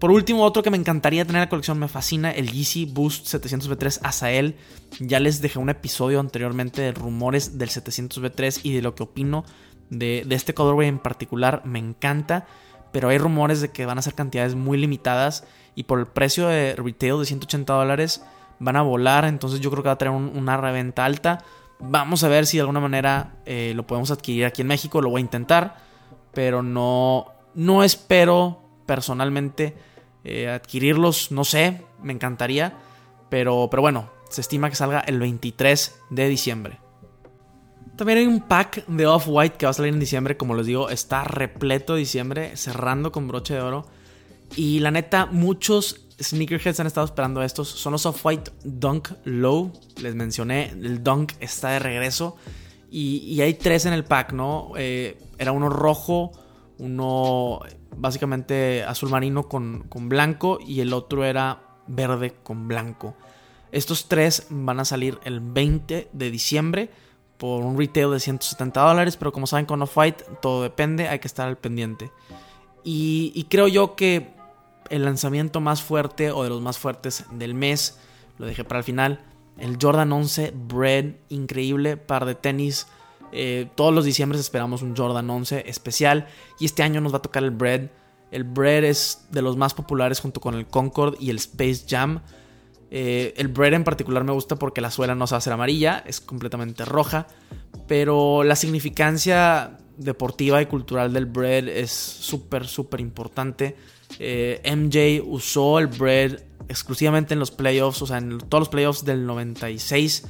Por 0.00 0.10
último, 0.10 0.44
otro 0.44 0.62
que 0.62 0.70
me 0.70 0.78
encantaría 0.78 1.26
tener 1.26 1.40
en 1.42 1.46
la 1.46 1.50
colección, 1.50 1.78
me 1.78 1.86
fascina, 1.86 2.30
el 2.30 2.50
Yeezy 2.50 2.86
Boost 2.86 3.26
700V3 3.26 4.00
Azael. 4.02 4.56
Ya 4.98 5.20
les 5.20 5.42
dejé 5.42 5.58
un 5.58 5.68
episodio 5.68 6.20
anteriormente 6.20 6.80
de 6.80 6.92
rumores 6.92 7.58
del 7.58 7.68
700V3 7.68 8.60
y 8.62 8.72
de 8.72 8.80
lo 8.80 8.94
que 8.94 9.02
opino 9.02 9.44
de, 9.90 10.24
este 10.30 10.54
colorway 10.54 10.88
en 10.88 11.00
particular. 11.00 11.60
Me 11.66 11.78
encanta, 11.78 12.46
pero 12.92 13.10
hay 13.10 13.18
rumores 13.18 13.60
de 13.60 13.72
que 13.72 13.84
van 13.84 13.98
a 13.98 14.02
ser 14.02 14.14
cantidades 14.14 14.54
muy 14.54 14.78
limitadas 14.78 15.44
y 15.74 15.82
por 15.82 15.98
el 15.98 16.06
precio 16.06 16.48
de 16.48 16.74
retail 16.76 17.18
de 17.18 17.26
180 17.26 17.70
dólares 17.70 18.24
van 18.58 18.76
a 18.76 18.82
volar. 18.82 19.26
Entonces 19.26 19.60
yo 19.60 19.70
creo 19.70 19.82
que 19.82 19.88
va 19.90 19.94
a 19.94 19.98
tener 19.98 20.14
una 20.14 20.56
reventa 20.56 21.04
alta. 21.04 21.44
Vamos 21.78 22.24
a 22.24 22.28
ver 22.28 22.46
si 22.46 22.56
de 22.56 22.62
alguna 22.62 22.80
manera 22.80 23.34
eh, 23.44 23.74
lo 23.76 23.86
podemos 23.86 24.10
adquirir 24.10 24.46
aquí 24.46 24.62
en 24.62 24.68
México. 24.68 25.02
Lo 25.02 25.10
voy 25.10 25.20
a 25.20 25.24
intentar, 25.24 25.76
pero 26.32 26.62
no, 26.62 27.26
no 27.54 27.84
espero 27.84 28.69
personalmente 28.90 29.76
eh, 30.24 30.48
adquirirlos, 30.48 31.30
no 31.30 31.44
sé, 31.44 31.82
me 32.02 32.12
encantaría. 32.12 32.76
Pero, 33.28 33.68
pero 33.70 33.82
bueno, 33.82 34.10
se 34.28 34.40
estima 34.40 34.68
que 34.68 34.74
salga 34.74 34.98
el 34.98 35.20
23 35.20 36.00
de 36.10 36.28
diciembre. 36.28 36.80
También 37.96 38.18
hay 38.18 38.26
un 38.26 38.40
pack 38.40 38.84
de 38.88 39.06
Off-White 39.06 39.58
que 39.58 39.66
va 39.66 39.70
a 39.70 39.74
salir 39.74 39.94
en 39.94 40.00
diciembre. 40.00 40.36
Como 40.36 40.56
les 40.56 40.66
digo, 40.66 40.90
está 40.90 41.22
repleto 41.22 41.94
de 41.94 42.00
diciembre, 42.00 42.56
cerrando 42.56 43.12
con 43.12 43.28
broche 43.28 43.54
de 43.54 43.60
oro. 43.60 43.86
Y 44.56 44.80
la 44.80 44.90
neta, 44.90 45.26
muchos 45.26 46.08
sneakerheads 46.20 46.80
han 46.80 46.88
estado 46.88 47.06
esperando 47.06 47.44
estos. 47.44 47.68
Son 47.68 47.92
los 47.92 48.06
Off-White 48.06 48.50
Dunk 48.64 49.10
Low. 49.22 49.72
Les 50.02 50.16
mencioné, 50.16 50.70
el 50.70 51.04
Dunk 51.04 51.34
está 51.38 51.68
de 51.68 51.78
regreso. 51.78 52.36
Y, 52.90 53.40
hay 53.40 53.54
tres 53.54 53.86
en 53.86 53.92
el 53.92 54.02
pack, 54.02 54.32
¿no? 54.32 54.72
Eh, 54.76 55.16
era 55.38 55.52
uno 55.52 55.68
rojo, 55.68 56.32
uno 56.78 57.60
básicamente 57.96 58.84
azul 58.84 59.10
marino 59.10 59.48
con, 59.48 59.88
blanco 60.08 60.58
y 60.64 60.80
el 60.80 60.92
otro 60.92 61.24
era 61.24 61.62
verde 61.86 62.34
con 62.42 62.68
blanco. 62.68 63.14
Estos 63.72 64.08
tres 64.08 64.46
van 64.50 64.80
a 64.80 64.84
salir 64.84 65.18
el 65.24 65.40
20 65.40 66.08
de 66.12 66.30
diciembre 66.30 66.90
por 67.36 67.64
un 67.64 67.78
retail 67.78 68.10
de 68.10 68.20
170 68.20 68.80
dólares, 68.80 69.16
pero 69.16 69.32
como 69.32 69.46
saben 69.46 69.66
con 69.66 69.80
Off-White 69.82 70.24
todo 70.42 70.62
depende, 70.62 71.08
hay 71.08 71.18
que 71.20 71.28
estar 71.28 71.48
al 71.48 71.56
pendiente. 71.56 72.10
Y, 72.84 73.32
y, 73.34 73.44
creo 73.44 73.68
yo 73.68 73.94
que 73.94 74.34
el 74.88 75.04
lanzamiento 75.04 75.60
más 75.60 75.82
fuerte 75.82 76.30
o 76.32 76.42
de 76.42 76.48
los 76.48 76.62
más 76.62 76.78
fuertes 76.78 77.24
del 77.32 77.54
mes, 77.54 77.98
lo 78.38 78.46
dejé 78.46 78.64
para 78.64 78.78
el 78.78 78.84
final, 78.84 79.20
el 79.58 79.76
Jordan 79.80 80.12
11 80.12 80.54
Bread, 80.54 81.16
increíble 81.28 81.98
par 81.98 82.24
de 82.24 82.34
tenis 82.34 82.86
Eh, 83.32 83.68
todos 83.74 83.94
los 83.94 84.04
diciembres 84.04 84.40
esperamos 84.40 84.82
un 84.82 84.96
Jordan 84.96 85.28
11 85.28 85.64
especial 85.68 86.26
y 86.58 86.64
este 86.64 86.82
año 86.82 87.00
nos 87.00 87.12
va 87.12 87.18
a 87.18 87.22
tocar 87.22 87.42
el 87.42 87.50
Bread. 87.50 87.90
El 88.30 88.44
Bread 88.44 88.84
es 88.84 89.26
de 89.30 89.42
los 89.42 89.56
más 89.56 89.74
populares 89.74 90.20
junto 90.20 90.40
con 90.40 90.54
el 90.54 90.66
Concord 90.66 91.16
y 91.20 91.30
el 91.30 91.36
Space 91.36 91.84
Jam. 91.88 92.20
Eh, 92.90 93.34
el 93.36 93.48
Bread 93.48 93.74
en 93.74 93.84
particular 93.84 94.24
me 94.24 94.32
gusta 94.32 94.56
porque 94.56 94.80
la 94.80 94.90
suela 94.90 95.14
no 95.14 95.26
se 95.26 95.32
va 95.32 95.36
a 95.36 95.38
hacer 95.38 95.52
amarilla, 95.52 96.02
es 96.06 96.20
completamente 96.20 96.84
roja. 96.84 97.26
Pero 97.86 98.44
la 98.44 98.56
significancia 98.56 99.78
deportiva 99.96 100.62
y 100.62 100.66
cultural 100.66 101.12
del 101.12 101.26
Bread 101.26 101.68
es 101.68 101.90
súper, 101.90 102.66
súper 102.66 103.00
importante. 103.00 103.76
Eh, 104.18 104.60
MJ 104.64 105.22
usó 105.24 105.78
el 105.78 105.86
Bread 105.86 106.40
exclusivamente 106.68 107.34
en 107.34 107.40
los 107.40 107.50
playoffs, 107.50 108.02
o 108.02 108.06
sea, 108.06 108.18
en 108.18 108.38
todos 108.38 108.62
los 108.62 108.68
playoffs 108.68 109.04
del 109.04 109.26
96 109.26 110.24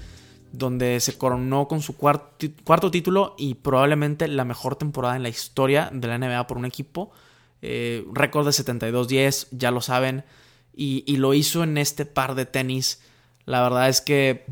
donde 0.53 1.01
se 1.01 1.17
coronó 1.17 1.69
con 1.69 1.81
su 1.83 1.97
cuarto, 1.97 2.91
título 2.91 3.35
y 3.39 3.55
probablemente 3.55 4.27
la 4.29 4.45
mejor 4.45 4.77
temporada 4.77 5.17
en 5.17 5.23
la 5.23 5.29
historia 5.29 5.91
de 5.93 6.09
la 6.09 6.19
NBA 6.19 6.47
por 6.47 6.59
un 6.59 6.65
equipo. 6.65 7.13
Eh, 7.63 8.05
récord 8.13 8.47
de 8.47 8.53
72-10, 8.53 9.49
ya 9.53 9.71
lo 9.71 9.81
saben. 9.81 10.25
Y, 10.75 11.17
lo 11.17 11.35
hizo 11.35 11.63
en 11.63 11.77
este 11.77 12.07
par 12.07 12.35
de 12.35 12.47
tenis. 12.47 13.03
La 13.45 13.63
verdad 13.63 13.91
es 13.91 14.01
que 14.01 14.47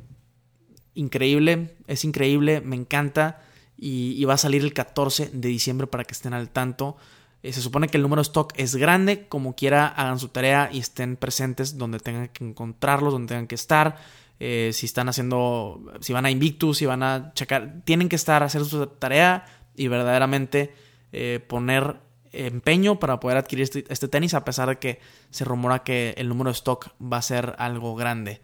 increíble, 0.94 1.74
es 1.86 2.04
increíble, 2.04 2.60
me 2.60 2.76
encanta. 2.76 3.42
Y, 3.76 4.22
va 4.24 4.34
a 4.34 4.38
salir 4.38 4.62
el 4.62 4.74
14 4.74 5.30
de 5.32 5.48
diciembre 5.48 5.86
para 5.86 6.04
que 6.04 6.12
estén 6.12 6.34
al 6.34 6.50
tanto. 6.50 6.96
Eh, 7.42 7.52
se 7.52 7.62
supone 7.62 7.88
que 7.88 7.96
el 7.96 8.02
número 8.02 8.20
de 8.20 8.26
stock 8.26 8.52
es 8.56 8.74
grande, 8.76 9.26
como 9.28 9.54
quiera 9.54 9.86
hagan 9.86 10.18
su 10.18 10.28
tarea 10.28 10.68
y 10.72 10.80
estén 10.80 11.16
presentes 11.16 11.78
donde 11.78 12.00
tengan 12.00 12.28
que 12.28 12.44
encontrarlos, 12.44 13.12
donde 13.12 13.28
tengan 13.28 13.46
que 13.46 13.54
estar. 13.54 13.96
Eh, 14.40 14.70
si 14.72 14.86
están 14.86 15.08
haciendo, 15.08 15.82
si 16.00 16.12
van 16.12 16.26
a 16.26 16.30
Invictus, 16.30 16.78
si 16.78 16.86
van 16.86 17.02
a 17.02 17.32
checar, 17.34 17.82
tienen 17.84 18.08
que 18.08 18.16
estar, 18.16 18.42
hacer 18.42 18.64
su 18.64 18.86
tarea 18.86 19.46
y 19.74 19.88
verdaderamente 19.88 20.72
eh, 21.12 21.44
poner 21.46 21.96
empeño 22.32 23.00
para 23.00 23.20
poder 23.20 23.38
adquirir 23.38 23.64
este, 23.64 23.84
este, 23.88 24.06
tenis 24.06 24.34
a 24.34 24.44
pesar 24.44 24.68
de 24.68 24.78
que 24.78 25.00
se 25.30 25.44
rumora 25.44 25.82
que 25.82 26.14
el 26.18 26.28
número 26.28 26.50
de 26.50 26.54
stock 26.54 26.90
va 27.00 27.16
a 27.16 27.22
ser 27.22 27.54
algo 27.58 27.96
grande. 27.96 28.40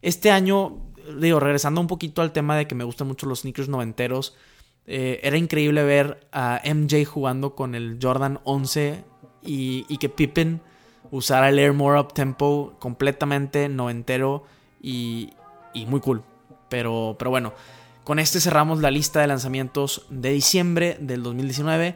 Este 0.00 0.30
año, 0.30 0.92
digo, 1.20 1.40
regresando 1.40 1.80
un 1.80 1.88
poquito 1.88 2.22
al 2.22 2.32
tema 2.32 2.56
de 2.56 2.66
que 2.66 2.74
me 2.74 2.84
gustan 2.84 3.08
mucho 3.08 3.26
los 3.26 3.40
sneakers 3.40 3.68
noventeros, 3.68 4.36
eh, 4.86 5.20
era 5.22 5.36
increíble 5.36 5.82
ver 5.82 6.26
a 6.32 6.62
MJ 6.64 7.04
jugando 7.04 7.54
con 7.54 7.74
el 7.74 7.98
Jordan 8.00 8.40
11 8.44 9.04
y, 9.42 9.84
y 9.88 9.98
que 9.98 10.08
Pippen 10.08 10.62
usara 11.10 11.50
el 11.50 11.58
Air 11.58 11.74
More 11.74 12.00
Up 12.00 12.14
Tempo 12.14 12.76
completamente 12.78 13.68
noventero 13.68 14.44
y, 14.80 15.30
muy 15.86 16.00
cool. 16.00 16.22
Pero, 16.68 17.16
pero 17.18 17.30
bueno, 17.30 17.52
con 18.04 18.18
este 18.18 18.40
cerramos 18.40 18.80
la 18.80 18.90
lista 18.90 19.20
de 19.20 19.26
lanzamientos 19.26 20.06
de 20.10 20.30
diciembre 20.30 20.96
del 21.00 21.22
2019 21.22 21.94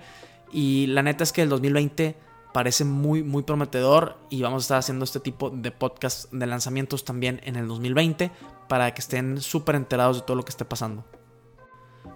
y 0.53 0.87
la 0.89 1.03
neta 1.03 1.25
es 1.25 1.33
que 1.33 1.43
el 1.43 1.49
2020 1.49 2.17
parece 2.53 2.85
muy 2.85 3.23
muy 3.23 3.43
prometedor 3.43 4.19
y 4.29 4.43
vamos 4.43 4.63
a 4.63 4.65
estar 4.65 4.79
haciendo 4.79 5.05
este 5.05 5.21
tipo 5.21 5.51
de 5.51 5.71
podcast 5.71 6.31
de 6.31 6.47
lanzamientos 6.47 7.05
también 7.05 7.41
en 7.45 7.57
el 7.57 7.67
2020 7.67 8.31
para 8.69 8.93
que 8.93 9.01
estén 9.01 9.41
súper 9.41 9.75
enterados 9.75 10.19
de 10.19 10.23
todo 10.23 10.37
lo 10.37 10.45
que 10.45 10.51
esté 10.51 10.65
pasando. 10.65 11.05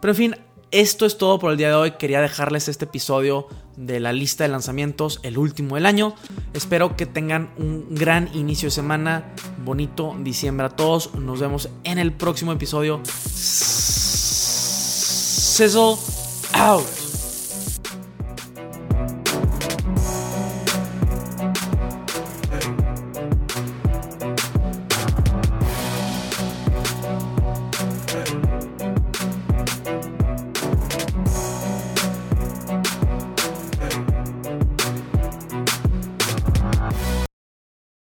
Pero 0.00 0.12
en 0.12 0.16
fin, 0.16 0.36
esto 0.70 1.06
es 1.06 1.16
todo 1.18 1.38
por 1.38 1.52
el 1.52 1.58
día 1.58 1.68
de 1.68 1.74
hoy. 1.74 1.92
Quería 1.92 2.20
dejarles 2.20 2.68
este 2.68 2.84
episodio 2.86 3.46
de 3.76 4.00
la 4.00 4.12
lista 4.12 4.44
de 4.44 4.48
lanzamientos, 4.48 5.20
el 5.22 5.38
último 5.38 5.76
del 5.76 5.86
año. 5.86 6.14
Espero 6.54 6.96
que 6.96 7.06
tengan 7.06 7.52
un 7.56 7.94
gran 7.94 8.28
inicio 8.34 8.66
de 8.68 8.72
semana. 8.72 9.32
Bonito 9.64 10.16
diciembre 10.20 10.66
a 10.66 10.70
todos. 10.70 11.14
Nos 11.14 11.40
vemos 11.40 11.68
en 11.84 11.98
el 11.98 12.12
próximo 12.12 12.52
episodio. 12.52 13.00
Sizzle 15.54 15.96
out. 16.54 17.05